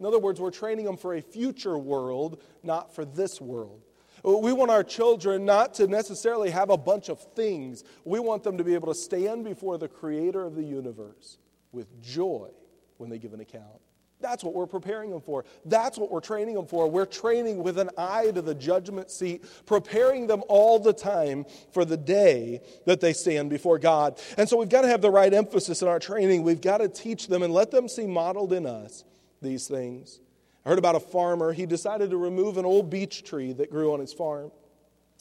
In 0.00 0.06
other 0.06 0.18
words, 0.18 0.40
we're 0.40 0.50
training 0.50 0.86
them 0.86 0.96
for 0.96 1.14
a 1.14 1.20
future 1.20 1.78
world, 1.78 2.42
not 2.62 2.94
for 2.94 3.04
this 3.04 3.40
world. 3.40 3.82
We 4.24 4.52
want 4.52 4.70
our 4.70 4.82
children 4.82 5.44
not 5.44 5.74
to 5.74 5.86
necessarily 5.86 6.50
have 6.50 6.70
a 6.70 6.76
bunch 6.76 7.08
of 7.08 7.20
things. 7.34 7.84
We 8.04 8.18
want 8.18 8.42
them 8.42 8.58
to 8.58 8.64
be 8.64 8.74
able 8.74 8.88
to 8.88 8.98
stand 8.98 9.44
before 9.44 9.78
the 9.78 9.88
creator 9.88 10.44
of 10.44 10.54
the 10.56 10.64
universe 10.64 11.38
with 11.72 12.02
joy 12.02 12.48
when 12.96 13.10
they 13.10 13.18
give 13.18 13.32
an 13.32 13.40
account. 13.40 13.80
That's 14.20 14.44
what 14.44 14.52
we're 14.52 14.66
preparing 14.66 15.10
them 15.10 15.22
for. 15.22 15.46
That's 15.64 15.96
what 15.96 16.10
we're 16.10 16.20
training 16.20 16.54
them 16.54 16.66
for. 16.66 16.90
We're 16.90 17.06
training 17.06 17.62
with 17.62 17.78
an 17.78 17.88
eye 17.96 18.30
to 18.32 18.42
the 18.42 18.54
judgment 18.54 19.10
seat, 19.10 19.44
preparing 19.64 20.26
them 20.26 20.42
all 20.48 20.78
the 20.78 20.92
time 20.92 21.46
for 21.72 21.86
the 21.86 21.96
day 21.96 22.60
that 22.84 23.00
they 23.00 23.14
stand 23.14 23.48
before 23.48 23.78
God. 23.78 24.20
And 24.36 24.46
so 24.46 24.58
we've 24.58 24.68
got 24.68 24.82
to 24.82 24.88
have 24.88 25.00
the 25.00 25.10
right 25.10 25.32
emphasis 25.32 25.80
in 25.80 25.88
our 25.88 25.98
training. 25.98 26.42
We've 26.42 26.60
got 26.60 26.78
to 26.78 26.88
teach 26.88 27.28
them 27.28 27.42
and 27.42 27.54
let 27.54 27.70
them 27.70 27.88
see 27.88 28.06
modeled 28.06 28.52
in 28.52 28.66
us 28.66 29.04
these 29.40 29.66
things. 29.66 30.20
I 30.64 30.68
heard 30.68 30.78
about 30.78 30.94
a 30.94 31.00
farmer. 31.00 31.52
He 31.52 31.66
decided 31.66 32.10
to 32.10 32.16
remove 32.16 32.58
an 32.58 32.64
old 32.64 32.90
beech 32.90 33.24
tree 33.24 33.52
that 33.54 33.70
grew 33.70 33.92
on 33.92 34.00
his 34.00 34.12
farm. 34.12 34.50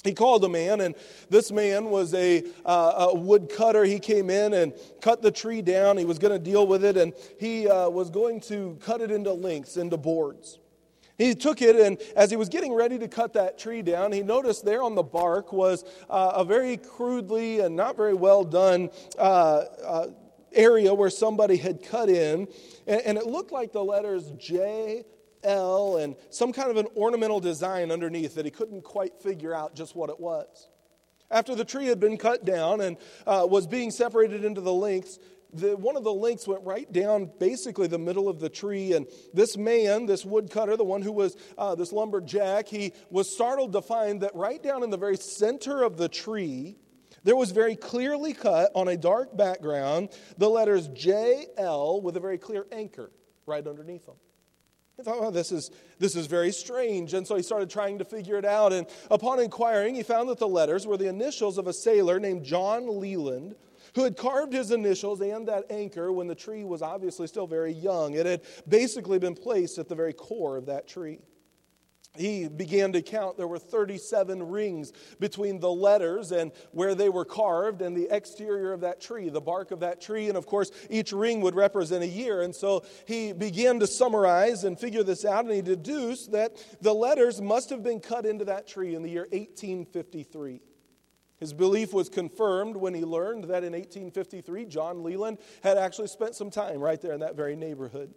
He 0.04 0.14
called 0.14 0.46
a 0.46 0.50
man, 0.50 0.80
and 0.80 0.96
this 1.30 1.52
man 1.52 1.86
was 1.90 2.14
a, 2.14 2.46
uh, 2.66 3.10
a 3.10 3.16
woodcutter. 3.16 3.84
He 3.84 4.00
came 4.00 4.30
in 4.30 4.54
and 4.54 4.74
cut 5.02 5.22
the 5.22 5.32
tree 5.32 5.62
down. 5.62 5.98
He 5.98 6.06
was 6.06 6.20
going 6.20 6.32
to 6.32 6.40
deal 6.40 6.66
with 6.66 6.86
it, 6.86 6.96
and 6.96 7.14
he 7.38 7.68
uh, 7.68 7.90
was 7.90 8.10
going 8.10 8.40
to 8.42 8.78
cut 8.82 9.02
it 9.02 9.12
into 9.12 9.34
lengths, 9.34 9.76
into 9.76 9.98
boards. 9.98 10.60
He 11.18 11.36
took 11.36 11.62
it, 11.62 11.76
and 11.76 11.98
as 12.16 12.32
he 12.32 12.38
was 12.38 12.48
getting 12.48 12.74
ready 12.74 12.98
to 12.98 13.10
cut 13.10 13.34
that 13.34 13.60
tree 13.60 13.82
down, 13.82 14.14
he 14.14 14.24
noticed 14.24 14.64
there 14.64 14.82
on 14.82 14.96
the 14.96 15.04
bark 15.04 15.52
was 15.52 15.84
uh, 16.10 16.32
a 16.36 16.46
very 16.46 16.78
crudely 16.78 17.60
and 17.60 17.76
not 17.76 17.98
very 17.98 18.14
well 18.14 18.46
done 18.46 18.90
uh, 19.18 19.66
uh, 19.84 20.08
area 20.54 20.94
where 20.94 21.10
somebody 21.10 21.58
had 21.58 21.84
cut 21.84 22.10
in, 22.10 22.48
and, 22.88 23.02
and 23.02 23.18
it 23.18 23.26
looked 23.26 23.52
like 23.52 23.72
the 23.72 23.84
letters 23.84 24.32
J, 24.38 25.06
L, 25.44 25.98
and 25.98 26.16
some 26.30 26.52
kind 26.52 26.70
of 26.70 26.78
an 26.78 26.88
ornamental 26.96 27.40
design 27.40 27.92
underneath 27.92 28.36
that 28.36 28.46
he 28.46 28.52
couldn't 28.52 28.84
quite 28.84 29.22
figure 29.22 29.54
out 29.54 29.76
just 29.76 29.96
what 29.96 30.10
it 30.10 30.20
was. 30.20 30.68
After 31.32 31.56
the 31.56 31.64
tree 31.64 31.86
had 31.86 32.00
been 32.00 32.18
cut 32.18 32.44
down 32.44 32.82
and 32.82 32.98
uh, 33.28 33.46
was 33.50 33.68
being 33.68 33.92
separated 33.92 34.44
into 34.44 34.62
the 34.62 34.74
lengths, 34.74 35.20
the, 35.54 35.78
one 35.78 35.96
of 35.96 36.04
the 36.04 36.14
links 36.14 36.48
went 36.48 36.64
right 36.64 36.92
down 36.92 37.32
basically 37.40 37.88
the 37.88 38.00
middle 38.00 38.28
of 38.28 38.40
the 38.40 38.50
tree. 38.50 38.94
And 38.94 39.08
this 39.34 39.58
man, 39.58 40.06
this 40.06 40.26
woodcutter, 40.26 40.76
the 40.76 40.84
one 40.84 41.02
who 41.02 41.12
was 41.12 41.38
uh, 41.58 41.76
this 41.76 41.92
lumberjack, 41.92 42.68
he 42.68 42.94
was 43.10 43.34
startled 43.34 43.74
to 43.74 43.82
find 43.82 44.22
that 44.22 44.36
right 44.36 44.62
down 44.62 44.84
in 44.84 44.90
the 44.90 44.98
very 44.98 45.18
center 45.18 45.84
of 45.84 45.98
the 45.98 46.10
tree, 46.10 46.78
there 47.24 47.36
was 47.36 47.52
very 47.52 47.76
clearly 47.76 48.34
cut 48.34 48.72
on 48.76 48.88
a 48.88 48.98
dark 48.98 49.36
background 49.36 50.10
the 50.38 50.50
letters 50.50 50.88
JL 50.90 52.02
with 52.02 52.18
a 52.18 52.20
very 52.20 52.38
clear 52.38 52.66
anchor 52.72 53.12
right 53.46 53.66
underneath 53.66 54.06
them. 54.06 54.16
He 55.00 55.04
thought, 55.04 55.22
well, 55.22 55.32
this 55.32 55.54
is, 55.54 55.72
this 55.98 56.14
is 56.18 56.28
very 56.28 56.52
strange. 56.52 57.14
And 57.14 57.26
so 57.26 57.38
he 57.38 57.42
started 57.42 57.70
trying 57.70 58.00
to 58.00 58.06
figure 58.06 58.36
it 58.38 58.44
out. 58.44 58.74
And 58.74 58.86
upon 59.10 59.40
inquiring, 59.40 59.96
he 59.96 60.04
found 60.04 60.28
that 60.28 60.40
the 60.40 60.48
letters 60.48 60.86
were 60.86 60.98
the 60.98 61.08
initials 61.08 61.58
of 61.58 61.68
a 61.68 61.74
sailor 61.74 62.20
named 62.20 62.44
John 62.44 63.00
Leland, 63.00 63.56
who 63.96 64.04
had 64.04 64.18
carved 64.18 64.52
his 64.52 64.72
initials 64.72 65.22
and 65.22 65.48
that 65.48 65.72
anchor 65.72 66.12
when 66.12 66.28
the 66.28 66.36
tree 66.36 66.66
was 66.66 66.82
obviously 66.82 67.28
still 67.28 67.48
very 67.48 67.72
young. 67.72 68.14
It 68.14 68.26
had 68.26 68.42
basically 68.68 69.20
been 69.20 69.36
placed 69.36 69.78
at 69.78 69.88
the 69.88 69.96
very 69.96 70.12
core 70.12 70.58
of 70.58 70.66
that 70.66 70.86
tree 70.86 71.20
he 72.18 72.48
began 72.48 72.92
to 72.94 73.02
count. 73.02 73.38
There 73.38 73.48
were 73.48 73.60
37 73.60 74.50
rings 74.50 74.92
between 75.20 75.60
the 75.60 75.72
letters 75.72 76.32
and 76.32 76.52
where 76.72 76.96
they 76.96 77.08
were 77.08 77.24
carved 77.24 77.82
and 77.82 77.96
the 77.96 78.14
exterior 78.14 78.74
of 78.74 78.82
that 78.82 79.00
tree, 79.00 79.30
the 79.30 79.42
bark 79.42 79.72
of 79.72 79.82
that 79.82 80.02
tree. 80.02 80.28
And 80.28 80.38
of 80.38 80.48
course, 80.48 80.72
each 80.90 81.12
ring 81.12 81.42
would 81.42 81.56
represent 81.56 82.04
a 82.04 82.08
year. 82.08 82.42
And 82.42 82.56
so 82.56 82.84
he 83.06 83.32
began 83.32 83.80
to 83.80 83.88
summarize 83.88 84.64
and 84.64 84.80
figure 84.80 85.04
this 85.04 85.24
out. 85.24 85.46
And 85.46 85.54
he 85.54 85.62
deduced 85.62 86.32
that 86.32 86.58
the 86.82 86.94
letters 86.94 87.42
must 87.42 87.70
have 87.70 87.84
been 87.84 88.00
cut 88.00 88.26
into 88.26 88.46
that 88.46 88.68
tree 88.68 88.96
in 88.96 89.04
the 89.04 89.10
year 89.10 89.28
1853. 89.32 90.62
His 91.40 91.54
belief 91.54 91.94
was 91.94 92.10
confirmed 92.10 92.76
when 92.76 92.94
he 92.94 93.06
learned 93.06 93.46
that 93.46 93.64
in 93.64 93.72
1853, 93.72 94.66
John 94.66 95.04
Leland 95.04 95.38
had 95.64 95.78
actually 95.78 96.08
spent 96.08 96.36
some 96.36 96.50
time 96.50 96.80
right 96.80 97.00
there 97.00 97.14
in 97.14 97.22
that 97.22 97.38
very 97.38 97.56
neighborhood. 97.56 98.14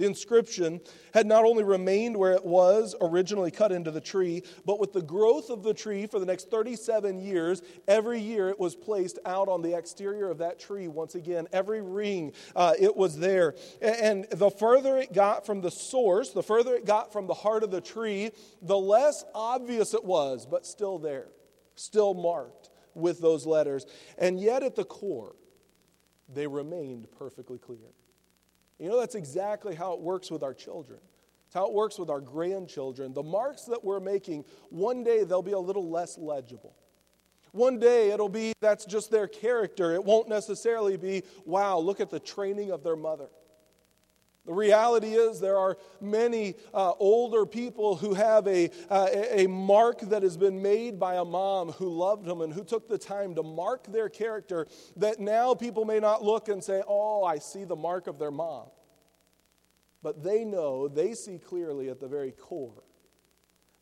The 0.00 0.06
inscription 0.06 0.80
had 1.12 1.26
not 1.26 1.44
only 1.44 1.62
remained 1.62 2.16
where 2.16 2.32
it 2.32 2.42
was 2.42 2.94
originally 3.02 3.50
cut 3.50 3.70
into 3.70 3.90
the 3.90 4.00
tree, 4.00 4.42
but 4.64 4.80
with 4.80 4.94
the 4.94 5.02
growth 5.02 5.50
of 5.50 5.62
the 5.62 5.74
tree 5.74 6.06
for 6.06 6.18
the 6.18 6.24
next 6.24 6.50
37 6.50 7.20
years, 7.20 7.60
every 7.86 8.18
year 8.18 8.48
it 8.48 8.58
was 8.58 8.74
placed 8.74 9.18
out 9.26 9.50
on 9.50 9.60
the 9.60 9.76
exterior 9.76 10.30
of 10.30 10.38
that 10.38 10.58
tree 10.58 10.88
once 10.88 11.16
again. 11.16 11.48
Every 11.52 11.82
ring, 11.82 12.32
uh, 12.56 12.72
it 12.80 12.96
was 12.96 13.18
there. 13.18 13.54
And 13.82 14.26
the 14.30 14.50
further 14.50 14.96
it 14.96 15.12
got 15.12 15.44
from 15.44 15.60
the 15.60 15.70
source, 15.70 16.30
the 16.30 16.42
further 16.42 16.74
it 16.76 16.86
got 16.86 17.12
from 17.12 17.26
the 17.26 17.34
heart 17.34 17.62
of 17.62 17.70
the 17.70 17.82
tree, 17.82 18.30
the 18.62 18.78
less 18.78 19.22
obvious 19.34 19.92
it 19.92 20.02
was, 20.02 20.46
but 20.46 20.64
still 20.64 20.98
there, 20.98 21.28
still 21.74 22.14
marked 22.14 22.70
with 22.94 23.20
those 23.20 23.44
letters. 23.44 23.84
And 24.16 24.40
yet 24.40 24.62
at 24.62 24.76
the 24.76 24.84
core, 24.84 25.36
they 26.26 26.46
remained 26.46 27.08
perfectly 27.18 27.58
clear. 27.58 27.90
You 28.80 28.88
know, 28.88 28.98
that's 28.98 29.14
exactly 29.14 29.74
how 29.74 29.92
it 29.92 30.00
works 30.00 30.30
with 30.30 30.42
our 30.42 30.54
children. 30.54 30.98
It's 31.46 31.54
how 31.54 31.66
it 31.66 31.74
works 31.74 31.98
with 31.98 32.08
our 32.08 32.20
grandchildren. 32.20 33.12
The 33.12 33.22
marks 33.22 33.64
that 33.64 33.84
we're 33.84 34.00
making, 34.00 34.44
one 34.70 35.04
day 35.04 35.24
they'll 35.24 35.42
be 35.42 35.52
a 35.52 35.58
little 35.58 35.90
less 35.90 36.16
legible. 36.16 36.74
One 37.52 37.78
day 37.78 38.10
it'll 38.10 38.28
be 38.28 38.52
that's 38.60 38.84
just 38.84 39.10
their 39.10 39.26
character. 39.26 39.92
It 39.92 40.04
won't 40.04 40.28
necessarily 40.28 40.96
be, 40.96 41.24
wow, 41.44 41.78
look 41.78 42.00
at 42.00 42.08
the 42.08 42.20
training 42.20 42.70
of 42.70 42.82
their 42.82 42.96
mother. 42.96 43.28
The 44.46 44.54
reality 44.54 45.12
is, 45.14 45.38
there 45.38 45.58
are 45.58 45.76
many 46.00 46.54
uh, 46.72 46.92
older 46.98 47.44
people 47.44 47.96
who 47.96 48.14
have 48.14 48.46
a, 48.48 48.70
uh, 48.88 49.08
a 49.12 49.46
mark 49.46 50.00
that 50.00 50.22
has 50.22 50.36
been 50.36 50.62
made 50.62 50.98
by 50.98 51.16
a 51.16 51.24
mom 51.24 51.72
who 51.72 51.90
loved 51.90 52.24
them 52.24 52.40
and 52.40 52.52
who 52.52 52.64
took 52.64 52.88
the 52.88 52.96
time 52.96 53.34
to 53.34 53.42
mark 53.42 53.86
their 53.86 54.08
character 54.08 54.66
that 54.96 55.20
now 55.20 55.54
people 55.54 55.84
may 55.84 56.00
not 56.00 56.24
look 56.24 56.48
and 56.48 56.64
say, 56.64 56.82
Oh, 56.88 57.22
I 57.22 57.38
see 57.38 57.64
the 57.64 57.76
mark 57.76 58.06
of 58.06 58.18
their 58.18 58.30
mom. 58.30 58.68
But 60.02 60.22
they 60.22 60.44
know, 60.44 60.88
they 60.88 61.12
see 61.12 61.38
clearly 61.38 61.90
at 61.90 62.00
the 62.00 62.08
very 62.08 62.32
core. 62.32 62.82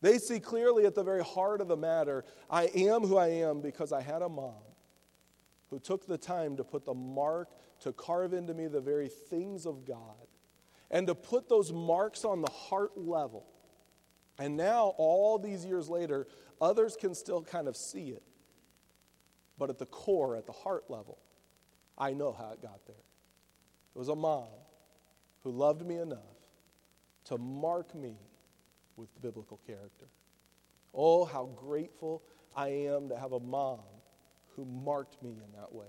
They 0.01 0.19
see 0.19 0.41
clearly 0.41 0.87
at 0.87 0.95
the 0.95 1.05
very 1.05 1.25
heart 1.25 1.61
of 1.61 1.69
the 1.69 1.77
matter 1.77 2.25
I 2.51 2.65
am 2.65 3.03
who 3.03 3.17
I 3.17 3.29
am 3.29 3.61
because 3.61 3.93
I 3.93 4.01
had 4.01 4.23
a 4.23 4.29
mom 4.29 4.55
who 5.71 5.79
took 5.79 6.07
the 6.07 6.19
time 6.19 6.57
to 6.57 6.65
put 6.65 6.85
the 6.85 6.95
mark, 6.95 7.51
to 7.81 7.93
carve 7.93 8.33
into 8.33 8.55
me 8.55 8.67
the 8.67 8.81
very 8.81 9.09
things 9.09 9.67
of 9.67 9.85
God 9.85 10.28
and 10.91 11.07
to 11.07 11.15
put 11.15 11.49
those 11.49 11.73
marks 11.73 12.25
on 12.25 12.41
the 12.41 12.51
heart 12.51 12.97
level. 12.97 13.47
And 14.39 14.57
now, 14.57 14.95
all 14.97 15.39
these 15.39 15.65
years 15.65 15.89
later, 15.89 16.27
others 16.61 16.97
can 16.97 17.15
still 17.15 17.43
kind 17.43 17.69
of 17.69 17.77
see 17.77 18.11
it. 18.11 18.23
But 19.59 19.71
at 19.71 19.79
the 19.79 19.87
core, 19.87 20.37
at 20.37 20.47
the 20.47 20.53
heart 20.53 20.85
level, 20.89 21.19
I 21.97 22.13
know 22.13 22.33
how 22.33 22.53
it 22.53 22.63
got 22.63 22.87
there. 22.87 22.95
It 23.95 23.99
was 23.99 24.09
a 24.09 24.15
mom 24.15 24.47
who 25.43 25.51
loved 25.51 25.85
me 25.85 25.97
enough 25.97 26.19
to 27.25 27.37
mark 27.37 27.95
me 27.95 28.17
with 28.97 29.09
biblical 29.21 29.61
character. 29.67 30.07
Oh, 30.95 31.25
how 31.25 31.47
grateful 31.47 32.23
I 32.57 32.69
am 32.69 33.09
to 33.09 33.19
have 33.19 33.33
a 33.33 33.41
mom 33.41 33.81
who 34.55 34.65
marked 34.65 35.23
me 35.23 35.41
in 35.45 35.53
that 35.59 35.73
way. 35.73 35.87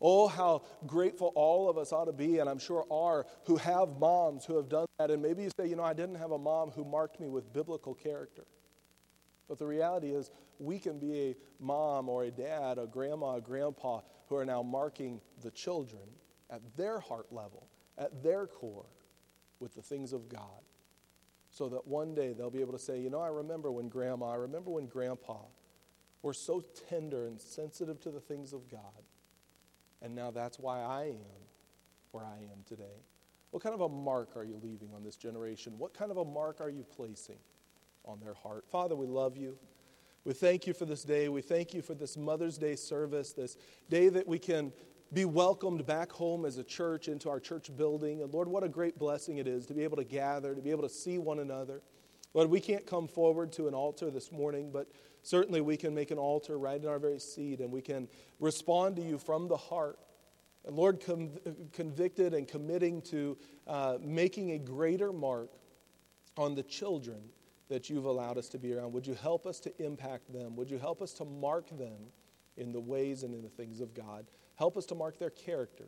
Oh, 0.00 0.28
how 0.28 0.62
grateful 0.86 1.32
all 1.34 1.68
of 1.68 1.76
us 1.76 1.92
ought 1.92 2.06
to 2.06 2.12
be, 2.12 2.38
and 2.38 2.48
I'm 2.48 2.58
sure 2.58 2.86
are, 2.90 3.26
who 3.44 3.56
have 3.56 3.98
moms 3.98 4.46
who 4.46 4.56
have 4.56 4.68
done 4.68 4.86
that. 4.98 5.10
And 5.10 5.22
maybe 5.22 5.42
you 5.42 5.50
say, 5.58 5.66
you 5.66 5.76
know, 5.76 5.82
I 5.82 5.92
didn't 5.92 6.14
have 6.14 6.30
a 6.30 6.38
mom 6.38 6.70
who 6.70 6.84
marked 6.84 7.20
me 7.20 7.28
with 7.28 7.52
biblical 7.52 7.94
character. 7.94 8.44
But 9.48 9.58
the 9.58 9.66
reality 9.66 10.12
is, 10.12 10.30
we 10.58 10.78
can 10.78 10.98
be 10.98 11.20
a 11.20 11.36
mom 11.58 12.08
or 12.08 12.24
a 12.24 12.30
dad, 12.30 12.78
a 12.78 12.86
grandma, 12.86 13.36
a 13.36 13.40
grandpa 13.40 14.00
who 14.28 14.36
are 14.36 14.44
now 14.44 14.62
marking 14.62 15.20
the 15.42 15.50
children 15.50 16.02
at 16.48 16.60
their 16.76 17.00
heart 17.00 17.32
level, 17.32 17.68
at 17.98 18.22
their 18.22 18.46
core, 18.46 18.86
with 19.58 19.74
the 19.74 19.82
things 19.82 20.12
of 20.12 20.28
God. 20.28 20.62
So 21.50 21.68
that 21.70 21.86
one 21.86 22.14
day 22.14 22.32
they'll 22.32 22.50
be 22.50 22.60
able 22.60 22.72
to 22.72 22.78
say, 22.78 23.00
you 23.00 23.10
know, 23.10 23.20
I 23.20 23.28
remember 23.28 23.72
when 23.72 23.88
grandma, 23.88 24.30
I 24.30 24.36
remember 24.36 24.70
when 24.70 24.86
grandpa 24.86 25.38
were 26.22 26.32
so 26.32 26.62
tender 26.88 27.26
and 27.26 27.40
sensitive 27.40 28.00
to 28.00 28.10
the 28.10 28.20
things 28.20 28.52
of 28.52 28.70
God. 28.70 29.02
And 30.02 30.14
now 30.14 30.30
that's 30.30 30.58
why 30.58 30.80
I 30.80 31.04
am 31.04 31.40
where 32.12 32.24
I 32.24 32.38
am 32.38 32.64
today. 32.66 33.04
What 33.50 33.62
kind 33.62 33.74
of 33.74 33.80
a 33.80 33.88
mark 33.88 34.36
are 34.36 34.44
you 34.44 34.58
leaving 34.62 34.90
on 34.94 35.02
this 35.02 35.16
generation? 35.16 35.74
What 35.78 35.92
kind 35.94 36.10
of 36.10 36.16
a 36.16 36.24
mark 36.24 36.60
are 36.60 36.70
you 36.70 36.84
placing 36.84 37.38
on 38.04 38.20
their 38.20 38.34
heart? 38.34 38.64
Father, 38.68 38.96
we 38.96 39.06
love 39.06 39.36
you. 39.36 39.58
We 40.24 40.34
thank 40.34 40.66
you 40.66 40.74
for 40.74 40.84
this 40.84 41.02
day. 41.02 41.28
We 41.28 41.42
thank 41.42 41.74
you 41.74 41.82
for 41.82 41.94
this 41.94 42.16
Mother's 42.16 42.58
Day 42.58 42.76
service, 42.76 43.32
this 43.32 43.56
day 43.88 44.08
that 44.10 44.28
we 44.28 44.38
can 44.38 44.72
be 45.12 45.24
welcomed 45.24 45.86
back 45.86 46.12
home 46.12 46.44
as 46.44 46.58
a 46.58 46.64
church 46.64 47.08
into 47.08 47.28
our 47.28 47.40
church 47.40 47.74
building. 47.76 48.22
And 48.22 48.32
Lord, 48.32 48.46
what 48.46 48.62
a 48.62 48.68
great 48.68 48.98
blessing 48.98 49.38
it 49.38 49.48
is 49.48 49.66
to 49.66 49.74
be 49.74 49.82
able 49.82 49.96
to 49.96 50.04
gather, 50.04 50.54
to 50.54 50.62
be 50.62 50.70
able 50.70 50.82
to 50.82 50.88
see 50.88 51.18
one 51.18 51.40
another. 51.40 51.82
Lord, 52.32 52.48
we 52.48 52.60
can't 52.60 52.86
come 52.86 53.08
forward 53.08 53.50
to 53.52 53.66
an 53.66 53.74
altar 53.74 54.10
this 54.10 54.30
morning, 54.30 54.70
but 54.70 54.86
certainly 55.22 55.60
we 55.60 55.76
can 55.76 55.94
make 55.94 56.10
an 56.10 56.18
altar 56.18 56.58
right 56.58 56.80
in 56.80 56.88
our 56.88 56.98
very 56.98 57.18
seat 57.18 57.60
and 57.60 57.70
we 57.70 57.82
can 57.82 58.08
respond 58.38 58.96
to 58.96 59.02
you 59.02 59.18
from 59.18 59.48
the 59.48 59.56
heart. 59.56 59.98
And 60.66 60.76
Lord, 60.76 61.02
convicted 61.72 62.34
and 62.34 62.46
committing 62.46 63.02
to 63.02 63.38
uh, 63.66 63.98
making 64.00 64.52
a 64.52 64.58
greater 64.58 65.12
mark 65.12 65.50
on 66.36 66.54
the 66.54 66.62
children 66.62 67.20
that 67.68 67.88
you've 67.88 68.04
allowed 68.04 68.36
us 68.36 68.48
to 68.48 68.58
be 68.58 68.74
around. 68.74 68.92
Would 68.92 69.06
you 69.06 69.14
help 69.14 69.46
us 69.46 69.60
to 69.60 69.82
impact 69.82 70.32
them? 70.32 70.56
Would 70.56 70.70
you 70.70 70.78
help 70.78 71.00
us 71.00 71.12
to 71.14 71.24
mark 71.24 71.68
them 71.70 72.10
in 72.56 72.72
the 72.72 72.80
ways 72.80 73.22
and 73.22 73.32
in 73.32 73.42
the 73.42 73.48
things 73.48 73.80
of 73.80 73.94
God? 73.94 74.26
Help 74.56 74.76
us 74.76 74.84
to 74.86 74.94
mark 74.94 75.18
their 75.18 75.30
character 75.30 75.86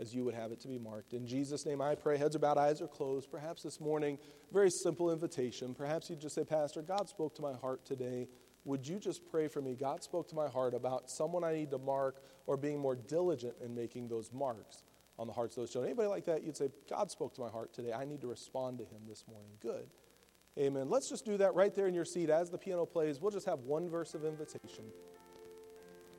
as 0.00 0.14
you 0.14 0.24
would 0.24 0.34
have 0.34 0.50
it 0.52 0.60
to 0.60 0.68
be 0.68 0.78
marked. 0.78 1.12
In 1.12 1.26
Jesus' 1.26 1.66
name 1.66 1.80
I 1.80 1.94
pray. 1.94 2.16
Heads 2.16 2.34
are 2.34 2.38
bowed, 2.40 2.58
eyes 2.58 2.80
are 2.80 2.88
closed. 2.88 3.30
Perhaps 3.30 3.62
this 3.62 3.80
morning, 3.80 4.18
very 4.52 4.70
simple 4.70 5.12
invitation. 5.12 5.74
Perhaps 5.74 6.10
you 6.10 6.16
just 6.16 6.34
say, 6.34 6.44
Pastor, 6.44 6.82
God 6.82 7.08
spoke 7.08 7.34
to 7.36 7.42
my 7.42 7.52
heart 7.52 7.84
today 7.84 8.28
would 8.64 8.86
you 8.86 8.98
just 8.98 9.22
pray 9.30 9.48
for 9.48 9.60
me? 9.60 9.74
God 9.74 10.02
spoke 10.02 10.28
to 10.28 10.34
my 10.34 10.48
heart 10.48 10.74
about 10.74 11.10
someone 11.10 11.44
I 11.44 11.52
need 11.52 11.70
to 11.70 11.78
mark 11.78 12.22
or 12.46 12.56
being 12.56 12.78
more 12.78 12.96
diligent 12.96 13.54
in 13.62 13.74
making 13.74 14.08
those 14.08 14.30
marks 14.32 14.82
on 15.18 15.26
the 15.26 15.32
hearts 15.32 15.56
of 15.56 15.62
those 15.62 15.70
children. 15.70 15.90
Anybody 15.90 16.08
like 16.08 16.24
that? 16.26 16.42
You'd 16.42 16.56
say, 16.56 16.70
God 16.88 17.10
spoke 17.10 17.34
to 17.34 17.40
my 17.40 17.50
heart 17.50 17.72
today. 17.72 17.92
I 17.92 18.04
need 18.04 18.20
to 18.22 18.26
respond 18.26 18.78
to 18.78 18.84
him 18.84 19.02
this 19.08 19.24
morning. 19.28 19.50
Good. 19.60 19.86
Amen. 20.58 20.88
Let's 20.88 21.10
just 21.10 21.24
do 21.24 21.36
that 21.38 21.54
right 21.54 21.74
there 21.74 21.88
in 21.88 21.94
your 21.94 22.04
seat 22.04 22.30
as 22.30 22.48
the 22.50 22.58
piano 22.58 22.86
plays. 22.86 23.20
We'll 23.20 23.32
just 23.32 23.46
have 23.46 23.60
one 23.60 23.88
verse 23.88 24.14
of 24.14 24.24
invitation. 24.24 24.84